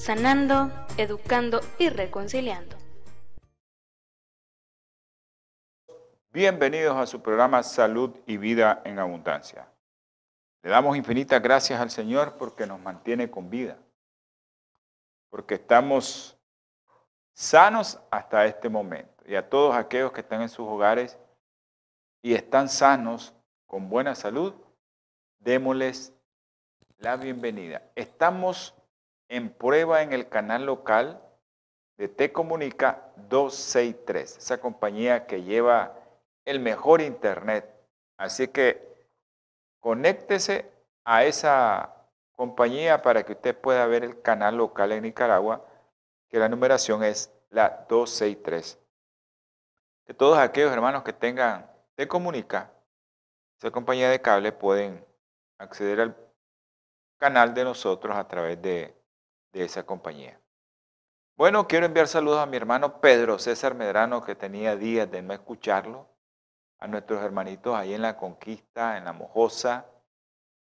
[0.00, 2.74] sanando, educando y reconciliando.
[6.32, 9.68] Bienvenidos a su programa Salud y Vida en Abundancia.
[10.62, 13.76] Le damos infinitas gracias al Señor porque nos mantiene con vida,
[15.28, 16.38] porque estamos
[17.34, 19.22] sanos hasta este momento.
[19.26, 21.18] Y a todos aquellos que están en sus hogares
[22.22, 23.34] y están sanos,
[23.66, 24.54] con buena salud,
[25.40, 26.14] démosles
[26.96, 27.82] la bienvenida.
[27.94, 28.74] Estamos
[29.30, 31.22] en prueba en el canal local
[31.96, 35.94] de Te Comunica 263, esa compañía que lleva
[36.44, 37.72] el mejor internet.
[38.16, 39.08] Así que
[39.78, 40.68] conéctese
[41.04, 41.94] a esa
[42.32, 45.64] compañía para que usted pueda ver el canal local en Nicaragua,
[46.28, 48.80] que la numeración es la 263.
[50.06, 52.72] Que todos aquellos hermanos que tengan Te Comunica,
[53.58, 55.04] esa compañía de cable, pueden
[55.58, 56.16] acceder al
[57.18, 58.99] canal de nosotros a través de
[59.52, 60.40] de esa compañía.
[61.36, 65.32] Bueno, quiero enviar saludos a mi hermano Pedro César Medrano, que tenía días de no
[65.32, 66.06] escucharlo,
[66.78, 69.86] a nuestros hermanitos ahí en la Conquista, en la Mojosa,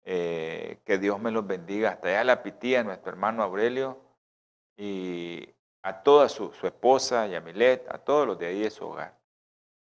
[0.04, 4.00] eh, que Dios me los bendiga, hasta allá la Pitía, nuestro hermano Aurelio,
[4.76, 5.48] y
[5.84, 9.18] a toda su, su esposa, Yamilet, a todos los de ahí de su hogar.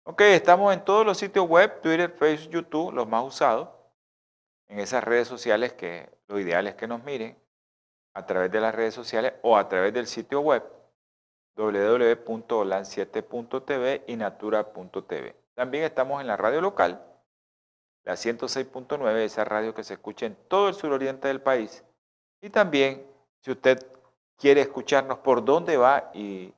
[0.04, 3.68] Ok, estamos en todos los sitios web, Twitter, Facebook, YouTube, los más usados,
[4.68, 7.36] en esas redes sociales que lo ideal es que nos miren
[8.14, 10.64] a través de las redes sociales o a través del sitio web
[11.56, 15.36] www.holan7.tv y natura.tv.
[15.54, 17.02] También estamos en la radio local,
[18.04, 21.84] la 106.9, esa radio que se escucha en todo el suroriente del país.
[22.40, 23.06] Y también,
[23.40, 23.86] si usted
[24.38, 26.54] quiere escucharnos por dónde va y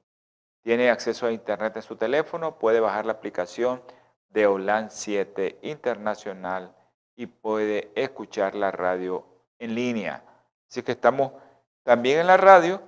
[0.62, 3.82] tiene acceso a internet en su teléfono, puede bajar la aplicación
[4.30, 6.74] de Holan 7 Internacional
[7.16, 9.26] y puede escuchar la radio
[9.58, 10.22] en línea.
[10.72, 11.33] Así que estamos
[11.83, 12.81] también en la radio.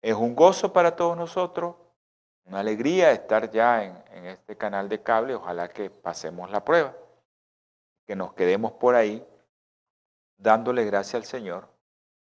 [0.00, 1.74] Es un gozo para todos nosotros,
[2.44, 5.34] una alegría estar ya en, este canal de cable.
[5.34, 6.94] Ojalá que pasemos la prueba,
[8.06, 9.26] que nos quedemos por ahí
[10.36, 11.66] dándole gracias al Señor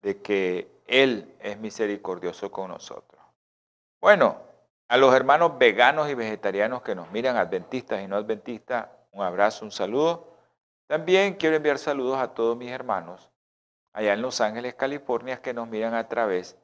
[0.02, 3.22] de que Él es misericordioso con nosotros.
[4.02, 4.42] Bueno,
[4.88, 9.64] a los hermanos veganos y vegetarianos que nos miran, adventistas y no adventistas, un abrazo,
[9.64, 10.28] un saludo.
[10.88, 13.30] También quiero enviar saludos a todos mis hermanos
[13.96, 16.58] allá en Los Ángeles, California, que nos miran a través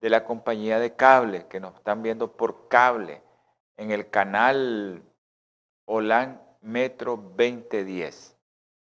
[0.00, 3.22] de la compañía de cable, que nos están viendo por cable
[3.76, 5.02] en el canal
[5.84, 8.34] Holan Metro 2010.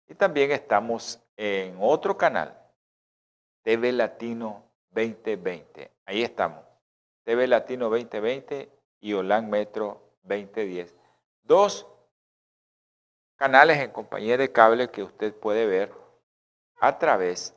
[0.09, 2.59] Y también estamos en otro canal,
[3.63, 5.89] TV Latino 2020.
[6.05, 6.65] Ahí estamos,
[7.23, 10.93] TV Latino 2020 y Holan Metro 2010.
[11.41, 11.87] Dos
[13.37, 15.93] canales en compañía de cable que usted puede ver
[16.81, 17.56] a través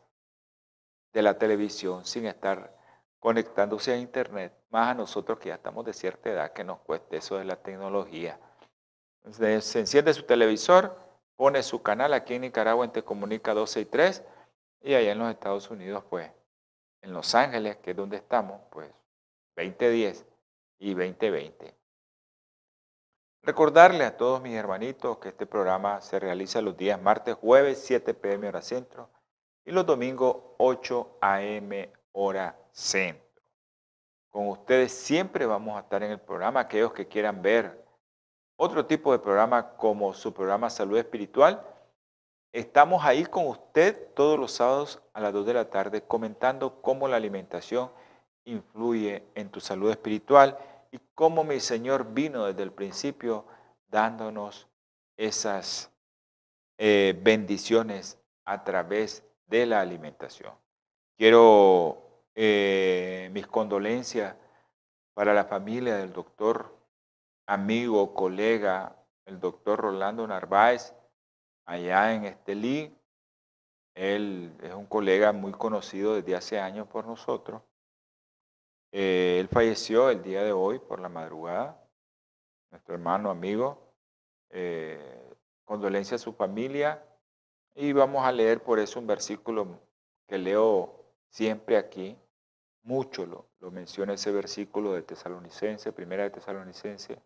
[1.13, 2.77] de la televisión sin estar
[3.19, 7.19] conectándose a internet, más a nosotros que ya estamos de cierta edad que nos cueste
[7.19, 8.41] eso de la tecnología.
[9.31, 10.97] Se enciende su televisor,
[11.37, 14.25] pone su canal aquí en Nicaragua en Te Comunica 12 y 3
[14.83, 16.31] y allá en los Estados Unidos, pues,
[17.03, 18.91] en Los Ángeles, que es donde estamos, pues,
[19.57, 20.25] 2010
[20.79, 21.75] y 2020.
[23.43, 28.15] Recordarle a todos mis hermanitos que este programa se realiza los días martes, jueves, 7
[28.15, 29.11] pm hora centro,
[29.65, 31.93] y los domingos 8 a.m.
[32.13, 33.43] hora centro.
[34.31, 37.85] Con ustedes siempre vamos a estar en el programa, aquellos que quieran ver
[38.57, 41.67] otro tipo de programa como su programa Salud Espiritual.
[42.53, 47.09] Estamos ahí con usted todos los sábados a las 2 de la tarde comentando cómo
[47.09, 47.91] la alimentación
[48.45, 50.59] influye en tu salud espiritual
[50.91, 53.45] y cómo mi Señor vino desde el principio
[53.89, 54.69] dándonos
[55.17, 55.91] esas
[56.79, 60.55] eh, bendiciones a través de la alimentación.
[61.19, 64.37] Quiero eh, mis condolencias
[65.13, 66.75] para la familia del doctor,
[67.47, 70.95] amigo, colega, el doctor Rolando Narváez,
[71.67, 72.97] allá en Estelí.
[73.95, 77.61] Él es un colega muy conocido desde hace años por nosotros.
[78.93, 81.85] Eh, él falleció el día de hoy por la madrugada,
[82.71, 83.93] nuestro hermano, amigo.
[84.49, 87.05] Eh, condolencias a su familia
[87.75, 89.79] y vamos a leer por eso un versículo
[90.27, 92.17] que leo siempre aquí
[92.83, 97.21] mucho lo, menciona ese versículo de Tesalonicense, primera de Tesalonicense,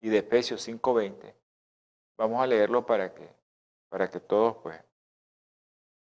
[0.00, 1.34] y de Efesios 5.20.
[2.16, 3.28] Vamos a leerlo para que,
[3.88, 4.80] para que todos pues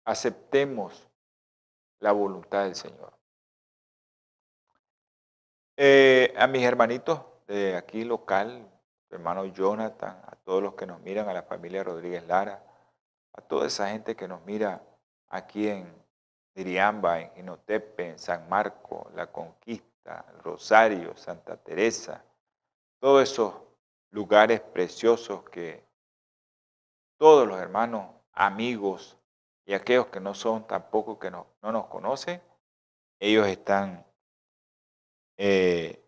[0.04, 1.08] aceptemos
[2.00, 3.14] la voluntad del Señor.
[5.78, 8.70] Eh, a mis hermanitos de aquí local,
[9.10, 12.64] hermano Jonathan, a todos los que nos miran, a la familia Rodríguez Lara,
[13.38, 14.82] a toda esa gente que nos mira
[15.30, 15.94] aquí en
[16.54, 22.24] Diriamba, en Ginotepe, en San Marco, La Conquista, Rosario, Santa Teresa,
[23.00, 23.54] todos esos
[24.12, 25.84] lugares preciosos que
[27.18, 29.18] todos los hermanos, amigos
[29.66, 32.42] y aquellos que no son tampoco que no, no nos conocen,
[33.20, 34.06] ellos están
[35.38, 36.02] eh,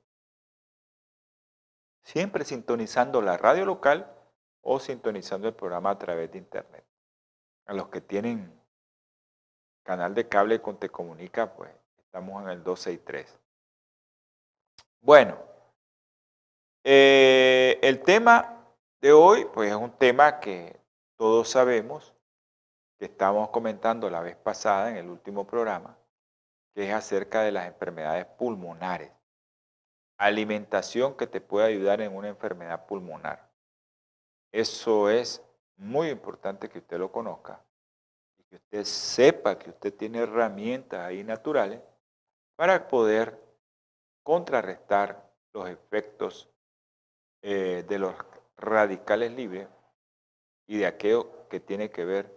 [2.04, 4.14] siempre sintonizando la radio local
[4.62, 6.87] o sintonizando el programa a través de internet.
[7.68, 8.52] A los que tienen
[9.84, 13.40] canal de cable con Te Comunica, pues estamos en el 263.
[15.02, 15.38] Bueno,
[16.84, 18.66] eh, el tema
[19.00, 20.80] de hoy, pues es un tema que
[21.18, 22.16] todos sabemos,
[22.98, 25.98] que estábamos comentando la vez pasada en el último programa,
[26.74, 29.12] que es acerca de las enfermedades pulmonares
[30.18, 33.50] alimentación que te puede ayudar en una enfermedad pulmonar.
[34.52, 35.44] Eso es
[35.78, 37.64] muy importante que usted lo conozca
[38.38, 41.82] y que usted sepa que usted tiene herramientas ahí naturales
[42.56, 43.40] para poder
[44.24, 46.50] contrarrestar los efectos
[47.42, 48.14] eh, de los
[48.58, 49.68] radicales libres
[50.66, 52.36] y de aquello que tiene que ver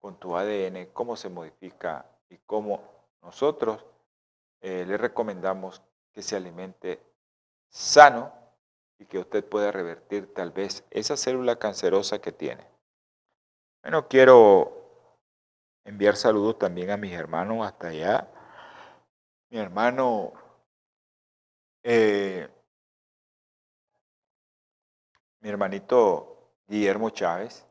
[0.00, 2.80] con tu ADN, cómo se modifica y cómo
[3.22, 3.84] nosotros
[4.60, 5.82] eh, le recomendamos
[6.12, 7.02] que se alimente
[7.68, 8.32] sano
[8.98, 12.75] y que usted pueda revertir tal vez esa célula cancerosa que tiene.
[13.86, 14.72] Bueno, quiero
[15.84, 18.28] enviar saludos también a mis hermanos hasta allá.
[19.48, 20.32] Mi hermano
[21.84, 22.48] eh,
[25.38, 27.64] mi hermanito Guillermo Chávez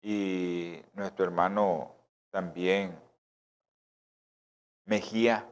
[0.00, 1.94] y nuestro hermano
[2.30, 2.98] también
[4.86, 5.46] Mejía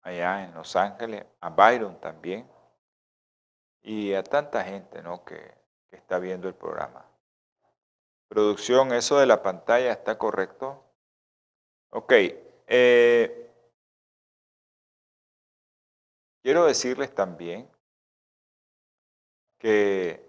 [0.00, 2.50] allá en Los Ángeles, a Byron también,
[3.82, 5.22] y a tanta gente ¿no?
[5.22, 5.54] que,
[5.90, 7.07] está viendo el programa.
[8.28, 10.84] Producción, eso de la pantalla está correcto.
[11.90, 12.12] Ok.
[12.66, 13.50] Eh,
[16.42, 17.70] quiero decirles también
[19.58, 20.28] que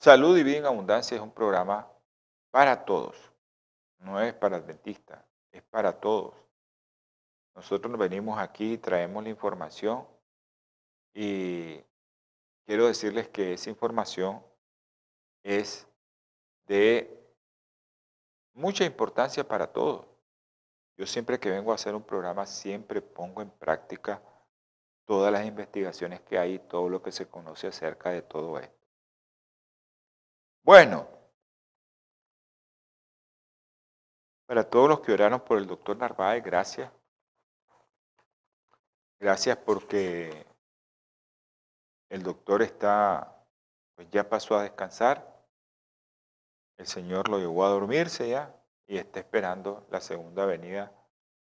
[0.00, 1.90] Salud y Vida en Abundancia es un programa
[2.50, 3.16] para todos.
[3.98, 6.34] No es para adventistas, es para todos.
[7.54, 10.06] Nosotros nos venimos aquí, traemos la información
[11.12, 11.82] y
[12.64, 14.40] quiero decirles que esa información
[15.48, 15.88] es
[16.66, 17.26] de
[18.52, 20.06] mucha importancia para todos.
[20.98, 24.22] Yo siempre que vengo a hacer un programa, siempre pongo en práctica
[25.06, 28.76] todas las investigaciones que hay, todo lo que se conoce acerca de todo esto.
[30.62, 31.08] Bueno,
[34.44, 36.92] para todos los que oraron por el doctor Narváez, gracias.
[39.18, 40.46] Gracias porque
[42.10, 43.46] el doctor está,
[43.94, 45.37] pues ya pasó a descansar.
[46.78, 48.54] El Señor lo llevó a dormirse ya
[48.86, 50.92] y está esperando la segunda venida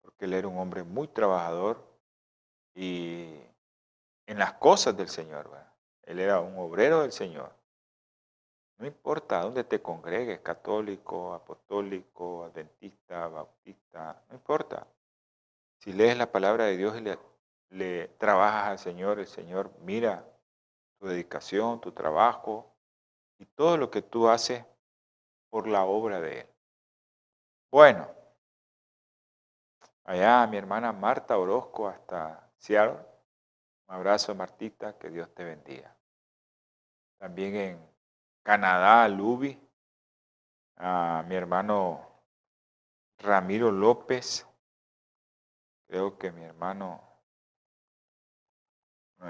[0.02, 1.80] porque él era un hombre muy trabajador
[2.74, 3.32] y
[4.26, 5.48] en las cosas del Señor.
[6.02, 7.52] Él era un obrero del Señor.
[8.78, 14.88] No importa dónde te congregues, católico, apostólico, adventista, bautista, no importa.
[15.78, 20.26] Si lees la palabra de Dios y le trabajas al Señor, el Señor mira
[20.98, 22.74] tu dedicación, tu trabajo
[23.38, 24.64] y todo lo que tú haces
[25.52, 26.48] por la obra de Él.
[27.70, 28.08] Bueno,
[30.04, 33.06] allá mi hermana Marta Orozco hasta Seattle.
[33.86, 35.94] Un abrazo Martita, que Dios te bendiga.
[37.18, 37.90] También en
[38.42, 39.60] Canadá, Lubi,
[40.76, 42.24] a mi hermano
[43.18, 44.46] Ramiro López.
[45.86, 46.98] Creo que mi hermano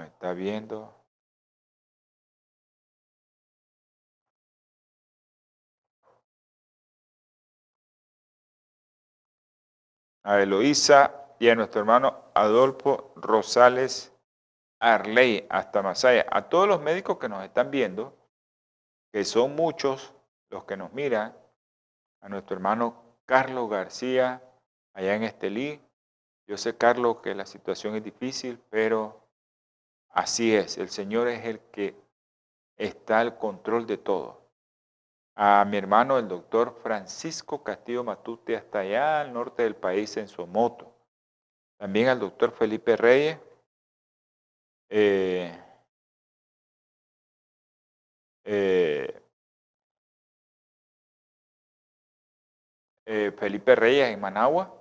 [0.05, 1.02] está viendo.
[10.23, 14.11] A Eloísa y a nuestro hermano Adolfo Rosales
[14.79, 16.25] Arley, hasta Masaya.
[16.31, 18.17] A todos los médicos que nos están viendo,
[19.11, 20.13] que son muchos
[20.49, 21.35] los que nos miran,
[22.21, 24.41] a nuestro hermano Carlos García,
[24.93, 25.81] allá en Estelí.
[26.47, 29.23] Yo sé, Carlos, que la situación es difícil, pero
[30.13, 31.95] Así es, el Señor es el que
[32.77, 34.42] está al control de todo.
[35.35, 40.27] A mi hermano el doctor Francisco Castillo Matute hasta allá al norte del país en
[40.27, 40.95] su moto.
[41.77, 43.39] También al doctor Felipe Reyes.
[44.89, 45.59] Eh,
[48.45, 49.23] eh,
[53.05, 54.71] eh, Felipe Reyes en Managua,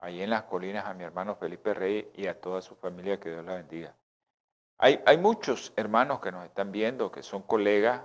[0.00, 3.30] ahí en las colinas a mi hermano Felipe Reyes y a toda su familia, que
[3.30, 3.94] Dios la bendiga.
[4.78, 8.02] Hay, hay muchos hermanos que nos están viendo, que son colegas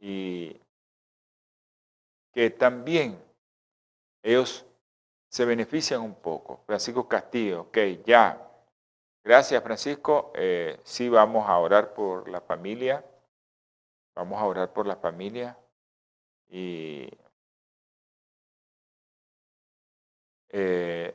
[0.00, 0.60] y
[2.32, 3.20] que también
[4.22, 4.64] ellos
[5.28, 6.62] se benefician un poco.
[6.66, 8.44] Francisco Castillo, ok, ya.
[9.22, 10.32] Gracias Francisco.
[10.34, 13.04] Eh, sí, vamos a orar por la familia.
[14.14, 15.56] Vamos a orar por la familia.
[16.48, 17.08] Y
[20.50, 21.14] eh,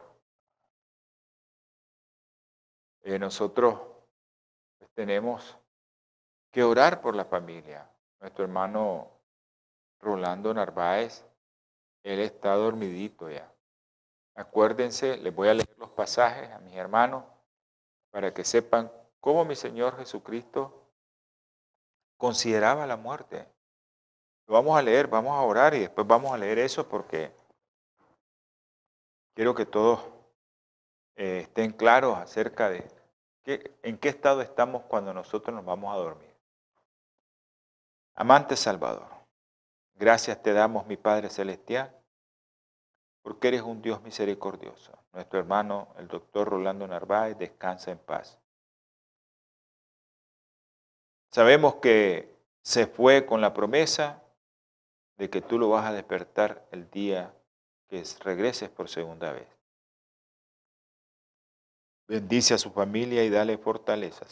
[3.03, 3.79] eh, nosotros
[4.93, 5.57] tenemos
[6.51, 7.89] que orar por la familia.
[8.23, 9.11] Nuestro hermano
[9.99, 11.25] Rolando Narváez,
[12.03, 13.53] él está dormidito ya.
[14.33, 17.25] Acuérdense, les voy a leer los pasajes a mis hermanos
[18.11, 18.89] para que sepan
[19.19, 20.87] cómo mi Señor Jesucristo
[22.15, 23.45] consideraba la muerte.
[24.47, 27.35] Lo vamos a leer, vamos a orar y después vamos a leer eso porque
[29.33, 29.99] quiero que todos
[31.17, 32.87] eh, estén claros acerca de
[33.45, 36.32] en qué estado estamos cuando nosotros nos vamos a dormir.
[38.15, 39.07] Amante Salvador,
[39.95, 41.99] gracias te damos, mi Padre Celestial,
[43.23, 44.91] porque eres un Dios misericordioso.
[45.13, 48.39] Nuestro hermano, el doctor Rolando Narváez, descansa en paz.
[51.31, 54.21] Sabemos que se fue con la promesa
[55.17, 57.33] de que tú lo vas a despertar el día
[57.87, 59.47] que regreses por segunda vez.
[62.07, 64.25] Bendice a su familia y dale fortaleza.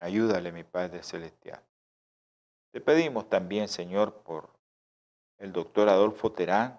[0.00, 1.62] Ayúdale, mi Padre Celestial.
[2.72, 4.48] Te pedimos también, Señor, por
[5.38, 6.78] el doctor Adolfo Terán,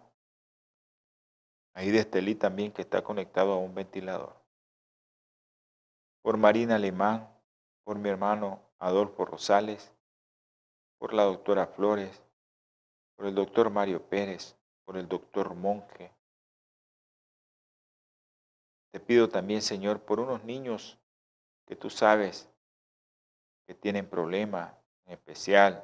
[1.74, 4.36] ahí de Estelí también que está conectado a un ventilador.
[6.21, 7.29] Por Marina Alemán,
[7.83, 9.93] por mi hermano Adolfo Rosales,
[10.98, 12.24] por la doctora Flores,
[13.17, 14.55] por el doctor Mario Pérez,
[14.86, 16.13] por el doctor Monje.
[18.91, 20.98] Te pido también, Señor, por unos niños
[21.65, 22.50] que tú sabes
[23.65, 25.84] que tienen problemas, en especial,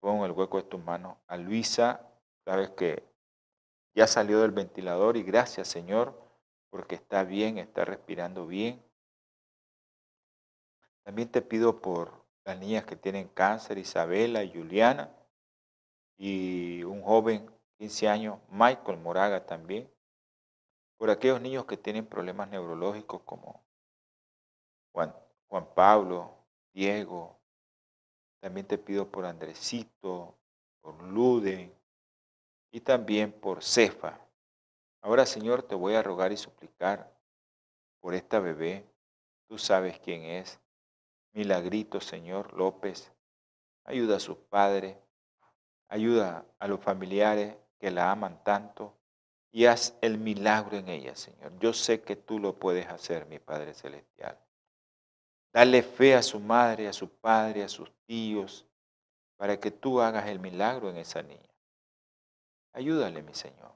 [0.00, 2.08] pongo el hueco de tus manos a Luisa,
[2.44, 3.04] sabes que
[3.94, 6.22] ya salió del ventilador y gracias Señor
[6.72, 8.82] porque está bien, está respirando bien.
[11.02, 15.14] También te pido por las niñas que tienen cáncer, Isabela y Juliana,
[16.16, 19.92] y un joven, 15 años, Michael Moraga también,
[20.96, 23.62] por aquellos niños que tienen problemas neurológicos como
[24.92, 25.14] Juan,
[25.48, 26.38] Juan Pablo,
[26.72, 27.38] Diego,
[28.42, 30.34] también te pido por Andresito,
[30.80, 31.72] por Lude
[32.72, 34.18] y también por Cefa.
[35.00, 37.16] Ahora, Señor, te voy a rogar y suplicar
[38.00, 38.84] por esta bebé.
[39.46, 40.58] Tú sabes quién es.
[41.32, 43.12] Milagrito, Señor López.
[43.84, 44.96] Ayuda a sus padres.
[45.86, 48.92] Ayuda a los familiares que la aman tanto.
[49.52, 51.56] Y haz el milagro en ella, Señor.
[51.60, 54.36] Yo sé que tú lo puedes hacer, mi Padre Celestial.
[55.52, 58.66] Dale fe a su madre, a su padre, a sus tíos,
[59.36, 61.52] para que tú hagas el milagro en esa niña.
[62.72, 63.72] Ayúdale, mi Señor.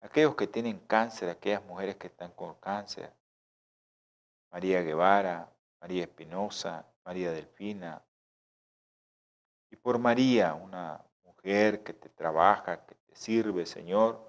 [0.00, 3.12] Aquellos que tienen cáncer, aquellas mujeres que están con cáncer,
[4.52, 8.00] María Guevara, María Espinosa, María Delfina,
[9.70, 14.20] y por María, una mujer que te trabaja, que te sirve, Señor,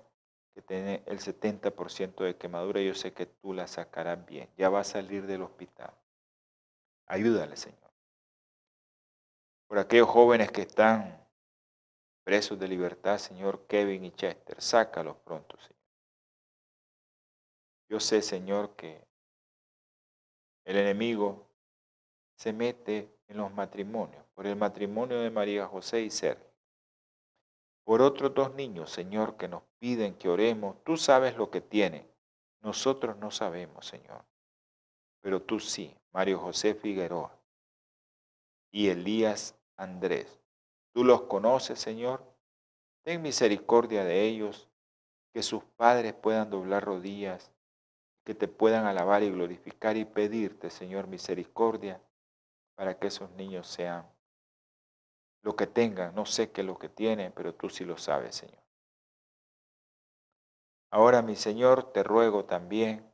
[0.55, 4.79] que tiene el 70% de quemadura, yo sé que tú la sacarás bien, ya va
[4.79, 5.93] a salir del hospital.
[7.07, 7.91] Ayúdale, Señor.
[9.67, 11.27] Por aquellos jóvenes que están
[12.23, 15.73] presos de libertad, Señor, Kevin y Chester, sácalos pronto, Señor.
[17.89, 19.05] Yo sé, Señor, que
[20.65, 21.47] el enemigo
[22.35, 26.51] se mete en los matrimonios, por el matrimonio de María José y Sergio.
[27.83, 32.09] Por otros dos niños, Señor, que nos piden que oremos, tú sabes lo que tienen.
[32.61, 34.23] Nosotros no sabemos, Señor
[35.23, 37.35] pero tú sí, Mario José Figueroa
[38.71, 40.39] y Elías Andrés.
[40.93, 42.23] Tú los conoces, Señor.
[43.03, 44.69] Ten misericordia de ellos,
[45.33, 47.51] que sus padres puedan doblar rodillas,
[48.23, 51.99] que te puedan alabar y glorificar y pedirte, Señor, misericordia
[52.75, 54.07] para que esos niños sean
[55.41, 56.13] lo que tengan.
[56.15, 58.63] No sé qué es lo que tienen, pero tú sí lo sabes, Señor.
[60.91, 63.11] Ahora, mi Señor, te ruego también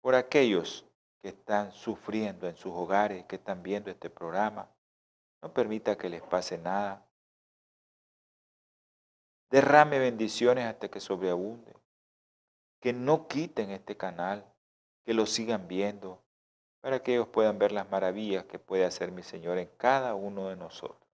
[0.00, 0.84] por aquellos
[1.22, 4.68] que están sufriendo en sus hogares, que están viendo este programa,
[5.40, 7.04] No permita que les pase nada.
[9.50, 11.74] Derrame bendiciones hasta que sobreabunde.
[12.80, 14.46] Que no quiten este canal,
[15.04, 16.22] que lo sigan viendo,
[16.80, 20.48] para que ellos puedan ver las maravillas que puede hacer mi Señor en cada uno
[20.48, 21.08] de nosotros.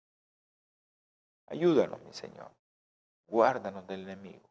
[1.47, 2.51] Ayúdanos, mi Señor.
[3.27, 4.49] Guárdanos del enemigo.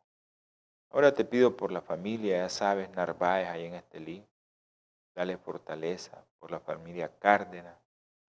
[0.90, 4.26] Ahora te pido por la familia, ya sabes, Narváez ahí en este link.
[5.18, 7.76] Dale fortaleza por la familia Cárdenas,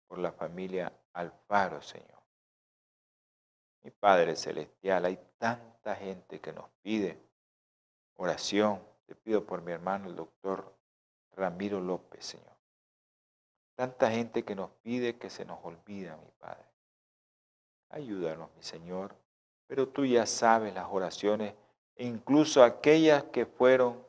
[0.07, 2.23] por la familia Alfaro, Señor.
[3.83, 7.19] Mi Padre Celestial, hay tanta gente que nos pide
[8.15, 8.81] oración.
[9.07, 10.73] Te pido por mi hermano, el doctor
[11.33, 12.57] Ramiro López, Señor.
[13.75, 16.69] Tanta gente que nos pide que se nos olvida, mi Padre.
[17.89, 19.17] Ayúdanos, mi Señor.
[19.67, 21.55] Pero tú ya sabes las oraciones,
[21.97, 24.07] e incluso aquellas que fueron,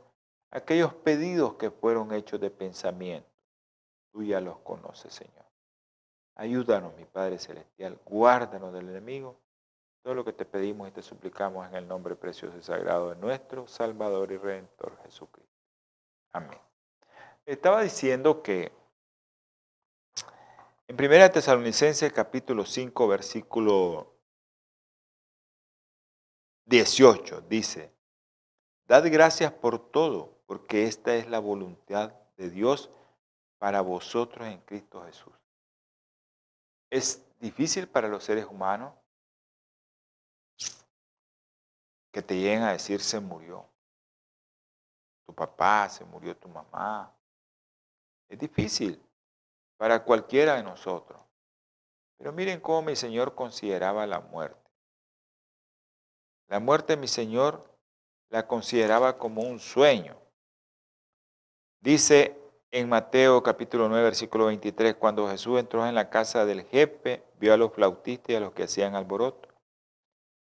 [0.52, 3.30] aquellos pedidos que fueron hechos de pensamiento.
[4.12, 5.46] Tú ya los conoces, Señor.
[6.36, 8.00] Ayúdanos, mi Padre Celestial.
[8.06, 9.40] Guárdanos del enemigo.
[10.02, 13.18] Todo lo que te pedimos y te suplicamos en el nombre precioso y sagrado de
[13.18, 15.52] nuestro Salvador y Redentor Jesucristo.
[16.32, 16.58] Amén.
[17.46, 18.72] Estaba diciendo que
[20.88, 24.16] en 1 Tesalonicenses capítulo 5 versículo
[26.66, 27.92] 18 dice,
[28.88, 32.90] Dad gracias por todo, porque esta es la voluntad de Dios
[33.60, 35.34] para vosotros en Cristo Jesús.
[36.90, 38.92] Es difícil para los seres humanos
[42.12, 43.64] que te lleguen a decir se murió.
[45.28, 47.16] Tu papá, se murió tu mamá.
[48.28, 49.00] Es difícil
[49.78, 51.22] para cualquiera de nosotros.
[52.18, 54.72] Pero miren cómo mi Señor consideraba la muerte.
[56.48, 57.70] La muerte mi Señor
[58.30, 60.20] la consideraba como un sueño.
[61.82, 62.38] Dice
[62.72, 67.54] en Mateo capítulo 9, versículo 23, cuando Jesús entró en la casa del jefe, vio
[67.54, 69.48] a los flautistas y a los que hacían alboroto.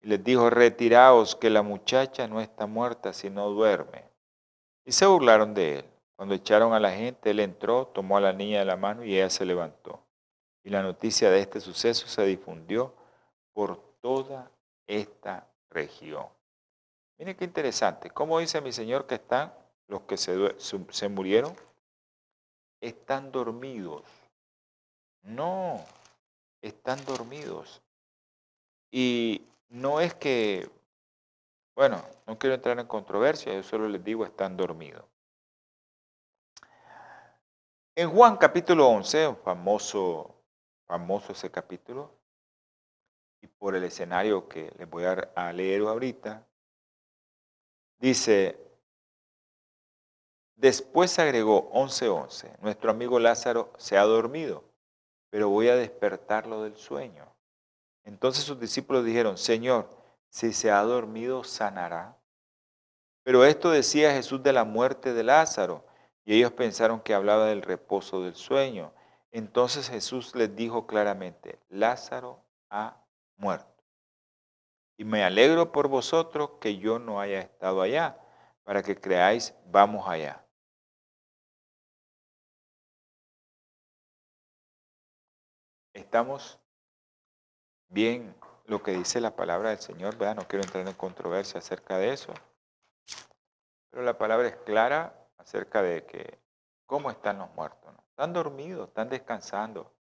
[0.01, 4.05] Y les dijo, retiraos, que la muchacha no está muerta, sino duerme.
[4.85, 5.85] Y se burlaron de él.
[6.15, 9.15] Cuando echaron a la gente, él entró, tomó a la niña de la mano y
[9.15, 10.03] ella se levantó.
[10.63, 12.93] Y la noticia de este suceso se difundió
[13.53, 14.51] por toda
[14.87, 16.25] esta región.
[17.19, 18.09] Miren qué interesante.
[18.09, 19.53] ¿Cómo dice mi Señor que están
[19.89, 21.53] los que se, se murieron?
[22.79, 24.03] Están dormidos.
[25.23, 25.83] No,
[26.61, 27.81] están dormidos.
[28.91, 30.69] Y no es que,
[31.75, 35.03] bueno, no quiero entrar en controversia, yo solo les digo, están dormidos.
[37.95, 40.35] En Juan capítulo 11, famoso,
[40.85, 42.13] famoso ese capítulo,
[43.41, 46.45] y por el escenario que les voy a leer ahorita,
[47.99, 48.68] dice,
[50.59, 54.63] después agregó 11.11, nuestro amigo Lázaro se ha dormido,
[55.29, 57.25] pero voy a despertarlo del sueño.
[58.03, 59.89] Entonces sus discípulos dijeron, Señor,
[60.29, 62.17] si se ha dormido, sanará.
[63.23, 65.85] Pero esto decía Jesús de la muerte de Lázaro
[66.25, 68.91] y ellos pensaron que hablaba del reposo del sueño.
[69.31, 72.97] Entonces Jesús les dijo claramente, Lázaro ha
[73.37, 73.83] muerto.
[74.97, 78.19] Y me alegro por vosotros que yo no haya estado allá,
[78.63, 80.43] para que creáis, vamos allá.
[85.99, 86.57] Estamos
[87.89, 88.33] bien
[88.67, 90.37] lo que dice la palabra del Señor, ¿verdad?
[90.37, 92.33] No quiero entrar en controversia acerca de eso.
[93.91, 96.39] Pero la palabra es clara acerca de que
[96.85, 97.93] cómo están los muertos.
[98.11, 99.91] Están dormidos, están descansando.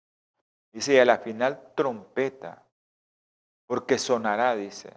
[0.73, 2.63] Dice, y a la final trompeta,
[3.67, 4.97] porque sonará, dice,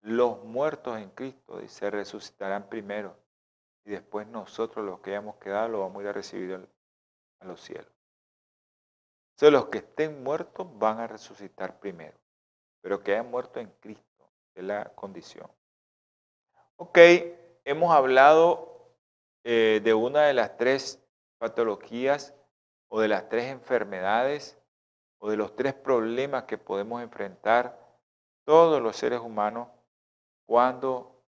[0.00, 3.14] los muertos en Cristo, dice, resucitarán primero.
[3.84, 6.68] Y después nosotros los que hayamos quedado lo vamos a ir a recibir
[7.40, 7.93] a los cielos.
[9.34, 12.16] Entonces los que estén muertos van a resucitar primero,
[12.80, 15.50] pero que hayan muerto en Cristo, es la condición.
[16.76, 16.98] Ok,
[17.64, 18.94] hemos hablado
[19.42, 21.02] eh, de una de las tres
[21.38, 22.32] patologías
[22.88, 24.56] o de las tres enfermedades
[25.18, 27.76] o de los tres problemas que podemos enfrentar
[28.44, 29.66] todos los seres humanos
[30.46, 31.24] cuando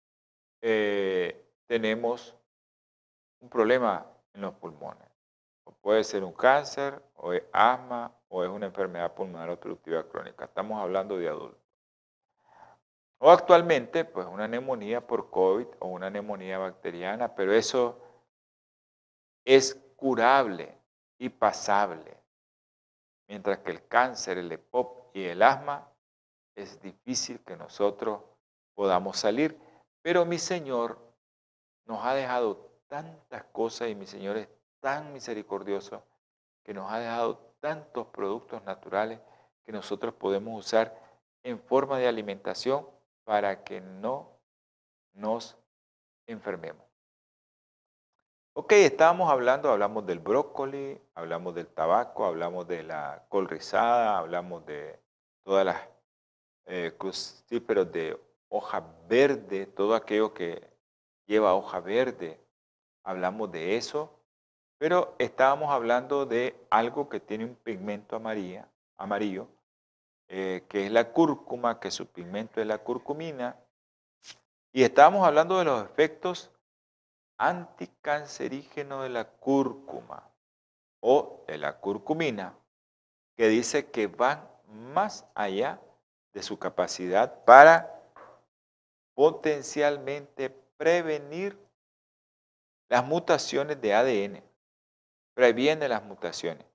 [0.62, 2.36] eh, tenemos
[3.40, 5.05] un problema en los pulmones.
[5.80, 10.44] Puede ser un cáncer, o es asma, o es una enfermedad pulmonar obstructiva crónica.
[10.44, 11.60] Estamos hablando de adultos.
[13.18, 18.00] O actualmente, pues una neumonía por COVID o una neumonía bacteriana, pero eso
[19.44, 20.76] es curable
[21.18, 22.20] y pasable,
[23.28, 25.88] mientras que el cáncer, el EPOP y el asma
[26.54, 28.22] es difícil que nosotros
[28.74, 29.58] podamos salir.
[30.02, 30.98] Pero mi Señor
[31.86, 34.48] nos ha dejado tantas cosas y mi Señor es
[34.86, 36.00] tan misericordioso
[36.62, 39.18] que nos ha dejado tantos productos naturales
[39.64, 40.96] que nosotros podemos usar
[41.42, 42.86] en forma de alimentación
[43.24, 44.38] para que no
[45.12, 45.58] nos
[46.28, 46.86] enfermemos.
[48.52, 54.64] Ok, estábamos hablando, hablamos del brócoli, hablamos del tabaco, hablamos de la col rizada, hablamos
[54.66, 55.00] de
[55.42, 55.80] todas las
[56.66, 56.96] eh,
[57.90, 58.20] de
[58.50, 60.64] hoja verde, todo aquello que
[61.26, 62.40] lleva hoja verde,
[63.02, 64.15] hablamos de eso,
[64.78, 68.64] pero estábamos hablando de algo que tiene un pigmento amarillo,
[68.96, 69.48] amarillo
[70.28, 73.56] eh, que es la cúrcuma, que su pigmento es la curcumina,
[74.72, 76.50] y estábamos hablando de los efectos
[77.38, 80.28] anticancerígeno de la cúrcuma
[81.00, 82.54] o de la curcumina,
[83.36, 85.80] que dice que van más allá
[86.32, 88.02] de su capacidad para
[89.14, 91.56] potencialmente prevenir
[92.88, 94.42] las mutaciones de ADN,
[95.36, 96.66] previene las mutaciones.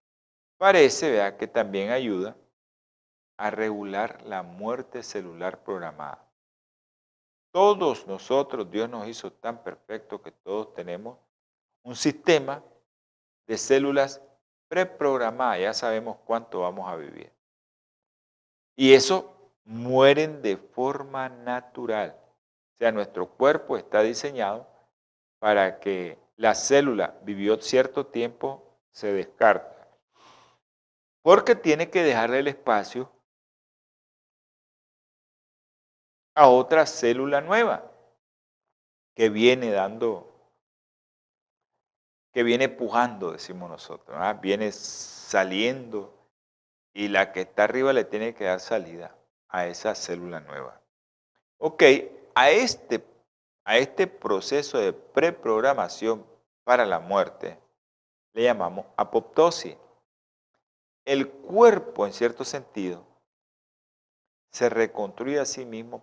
[0.58, 2.38] Parece vea, que también ayuda
[3.38, 6.24] a regular la muerte celular programada.
[7.52, 11.18] Todos nosotros, Dios nos hizo tan perfecto que todos tenemos
[11.82, 12.64] un sistema
[13.48, 14.22] de células
[14.68, 17.34] preprogramadas, ya sabemos cuánto vamos a vivir.
[18.76, 22.16] Y eso mueren de forma natural.
[22.76, 24.68] O sea, nuestro cuerpo está diseñado
[25.40, 29.88] para que la célula vivió cierto tiempo, se descarta.
[31.22, 33.12] Porque tiene que dejarle el espacio
[36.34, 37.92] a otra célula nueva
[39.14, 40.34] que viene dando,
[42.34, 46.12] que viene pujando, decimos nosotros, viene saliendo
[46.92, 49.16] y la que está arriba le tiene que dar salida
[49.48, 50.82] a esa célula nueva.
[51.60, 51.84] Ok,
[52.34, 53.06] a este,
[53.64, 56.31] a este proceso de preprogramación
[56.72, 57.60] para la muerte
[58.32, 59.76] le llamamos apoptosis.
[61.04, 63.06] El cuerpo, en cierto sentido,
[64.52, 66.02] se reconstruye a sí mismo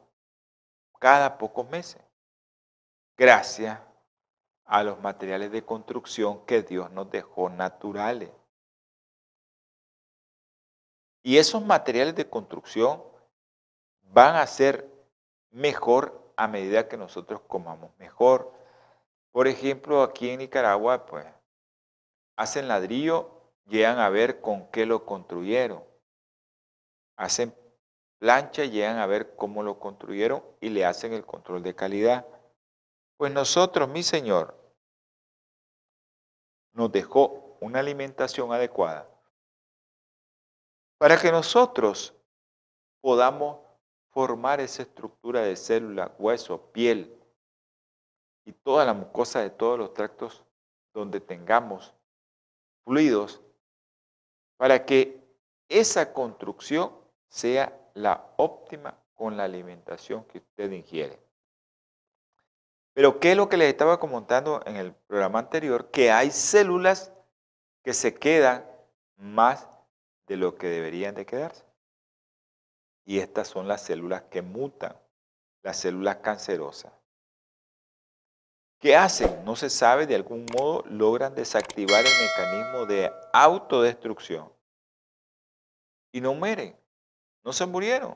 [0.98, 2.02] cada pocos meses,
[3.16, 3.80] gracias
[4.66, 8.30] a los materiales de construcción que Dios nos dejó naturales.
[11.22, 13.02] Y esos materiales de construcción
[14.02, 14.86] van a ser
[15.48, 18.57] mejor a medida que nosotros comamos mejor.
[19.38, 21.24] Por ejemplo, aquí en Nicaragua, pues,
[22.36, 25.84] hacen ladrillo, llegan a ver con qué lo construyeron.
[27.16, 27.54] Hacen
[28.18, 32.26] plancha, llegan a ver cómo lo construyeron y le hacen el control de calidad.
[33.16, 34.58] Pues nosotros, mi Señor,
[36.72, 39.08] nos dejó una alimentación adecuada
[40.98, 42.12] para que nosotros
[43.00, 43.60] podamos
[44.08, 47.17] formar esa estructura de célula, hueso, piel
[48.48, 50.42] y toda la mucosa de todos los tractos
[50.94, 51.94] donde tengamos
[52.82, 53.42] fluidos,
[54.56, 55.22] para que
[55.68, 56.90] esa construcción
[57.28, 61.20] sea la óptima con la alimentación que usted ingiere.
[62.94, 65.90] Pero ¿qué es lo que les estaba comentando en el programa anterior?
[65.90, 67.12] Que hay células
[67.84, 68.64] que se quedan
[69.18, 69.68] más
[70.26, 71.66] de lo que deberían de quedarse.
[73.04, 74.96] Y estas son las células que mutan,
[75.62, 76.97] las células cancerosas.
[78.80, 79.44] ¿Qué hacen?
[79.44, 84.52] No se sabe, de algún modo logran desactivar el mecanismo de autodestrucción
[86.12, 86.78] y no mueren
[87.48, 88.14] no se murieron.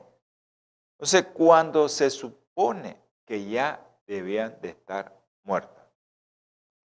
[0.91, 5.83] Entonces, cuando se supone que ya debían de estar muertas,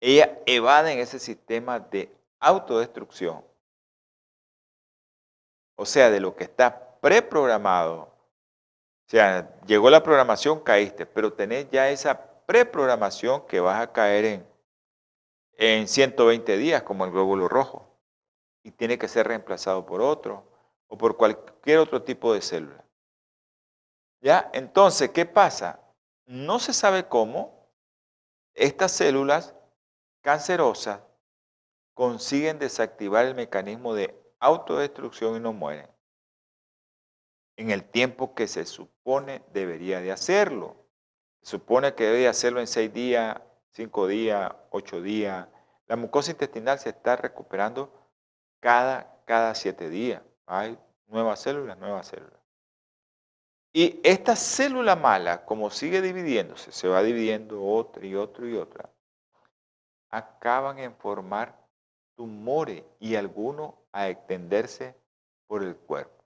[0.02, 3.42] ellas evaden ese sistema de autodestrucción.
[5.78, 8.02] O sea, de lo que está preprogramado.
[8.02, 14.26] O sea, llegó la programación, caíste, pero tenés ya esa preprogramación que vas a caer
[14.26, 14.48] en,
[15.54, 18.00] en 120 días, como el glóbulo rojo,
[18.64, 20.44] y tiene que ser reemplazado por otro
[20.88, 22.84] o por cualquier otro tipo de célula.
[24.22, 24.50] ¿Ya?
[24.54, 25.80] Entonces, ¿qué pasa?
[26.26, 27.70] No se sabe cómo
[28.54, 29.54] estas células
[30.22, 31.02] cancerosas
[31.94, 35.96] consiguen desactivar el mecanismo de autodestrucción y no mueren
[37.58, 40.85] en el tiempo que se supone debería de hacerlo.
[41.46, 45.48] Supone que debe hacerlo en seis días, cinco días, ocho días.
[45.86, 47.94] La mucosa intestinal se está recuperando
[48.60, 50.24] cada, cada siete días.
[50.48, 52.40] Hay nuevas células, nuevas células.
[53.72, 58.90] Y esta célula mala, como sigue dividiéndose, se va dividiendo otra y otra y otra,
[60.10, 61.64] acaban en formar
[62.16, 64.96] tumores y algunos a extenderse
[65.46, 66.26] por el cuerpo.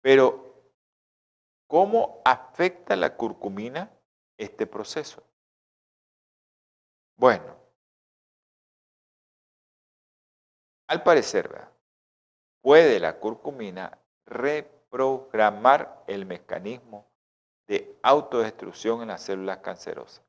[0.00, 0.51] Pero,
[1.72, 3.90] ¿cómo afecta la curcumina
[4.36, 5.22] este proceso?
[7.16, 7.56] Bueno,
[10.86, 11.72] al parecer, ¿verdad?
[12.60, 17.10] puede la curcumina reprogramar el mecanismo
[17.66, 20.22] de autodestrucción en las células cancerosas.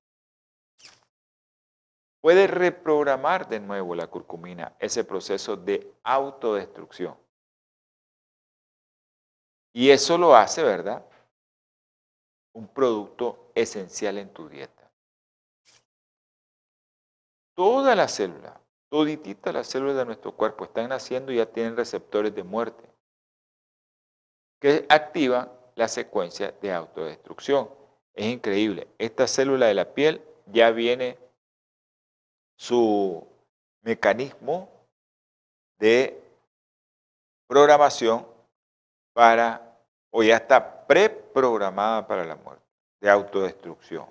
[2.22, 7.18] Puede reprogramar de nuevo la curcumina ese proceso de autodestrucción.
[9.74, 11.06] Y eso lo hace, ¿verdad?
[12.54, 14.92] Un producto esencial en tu dieta.
[17.56, 18.58] Todas las células,
[18.90, 22.90] todititas las células de nuestro cuerpo están naciendo y ya tienen receptores de muerte
[24.60, 27.70] que activan la secuencia de autodestrucción.
[28.14, 28.88] Es increíble.
[28.98, 31.18] Esta célula de la piel ya viene
[32.56, 33.28] su
[33.82, 34.70] mecanismo
[35.80, 36.24] de
[37.48, 38.26] programación
[39.14, 39.78] para,
[40.12, 42.64] o ya está preprogramada para la muerte,
[43.02, 44.08] de autodestrucción.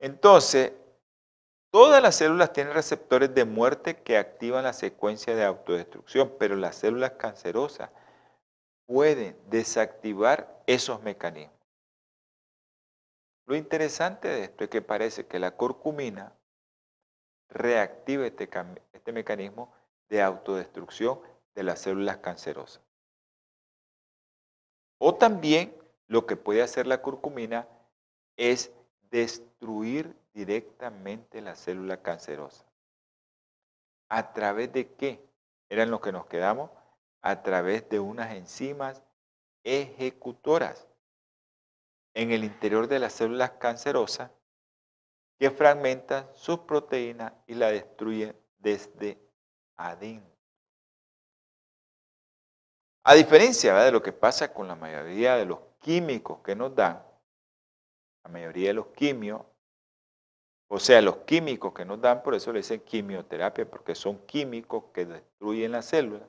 [0.00, 0.72] Entonces,
[1.70, 6.76] todas las células tienen receptores de muerte que activan la secuencia de autodestrucción, pero las
[6.76, 7.90] células cancerosas
[8.86, 11.58] pueden desactivar esos mecanismos.
[13.46, 16.32] Lo interesante de esto es que parece que la curcumina
[17.48, 18.48] reactiva este,
[18.92, 19.72] este mecanismo
[20.08, 21.20] de autodestrucción
[21.54, 22.82] de las células cancerosas.
[24.98, 25.74] O también
[26.06, 27.68] lo que puede hacer la curcumina
[28.36, 28.72] es
[29.10, 32.64] destruir directamente la célula cancerosa.
[34.08, 35.24] ¿A través de qué?
[35.68, 36.70] Eran los que nos quedamos.
[37.20, 39.02] A través de unas enzimas
[39.64, 40.86] ejecutoras
[42.14, 44.30] en el interior de las células cancerosas
[45.38, 49.18] que fragmentan sus proteínas y la destruyen desde
[49.76, 50.27] adentro.
[53.10, 57.02] A diferencia de lo que pasa con la mayoría de los químicos que nos dan,
[58.22, 59.40] la mayoría de los quimios,
[60.68, 64.92] o sea, los químicos que nos dan, por eso le dicen quimioterapia, porque son químicos
[64.92, 66.28] que destruyen la célula.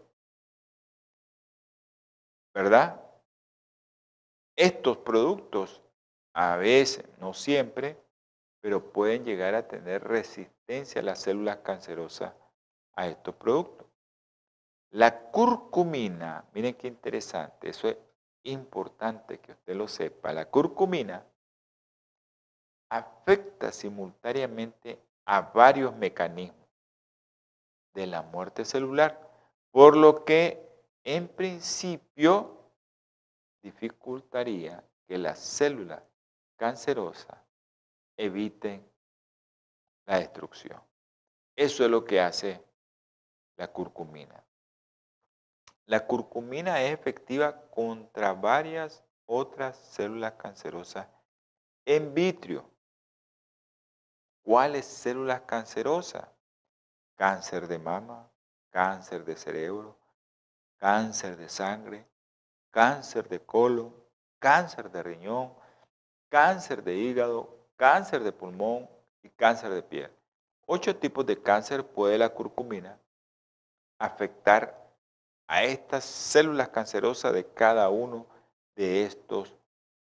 [2.53, 3.03] ¿Verdad?
[4.55, 5.83] Estos productos,
[6.33, 7.97] a veces, no siempre,
[8.61, 12.33] pero pueden llegar a tener resistencia a las células cancerosas
[12.93, 13.88] a estos productos.
[14.91, 17.97] La curcumina, miren qué interesante, eso es
[18.43, 20.33] importante que usted lo sepa.
[20.33, 21.23] La curcumina
[22.89, 26.67] afecta simultáneamente a varios mecanismos
[27.93, 29.29] de la muerte celular,
[29.71, 30.67] por lo que
[31.03, 32.71] en principio
[33.61, 36.01] dificultaría que las células
[36.55, 37.37] cancerosas
[38.17, 38.83] eviten
[40.07, 40.81] la destrucción.
[41.55, 42.63] Eso es lo que hace
[43.57, 44.43] la curcumina.
[45.89, 51.07] La curcumina es efectiva contra varias otras células cancerosas
[51.83, 52.63] en vitrio.
[54.43, 56.27] ¿Cuáles células cancerosas?
[57.15, 58.29] Cáncer de mama,
[58.69, 59.97] cáncer de cerebro,
[60.77, 62.07] cáncer de sangre,
[62.69, 63.91] cáncer de colon,
[64.37, 65.55] cáncer de riñón,
[66.29, 68.87] cáncer de hígado, cáncer de pulmón
[69.23, 70.15] y cáncer de piel.
[70.67, 72.99] Ocho tipos de cáncer puede la curcumina
[73.97, 74.88] afectar
[75.49, 78.27] a estas células cancerosas de cada uno
[78.75, 79.57] de estos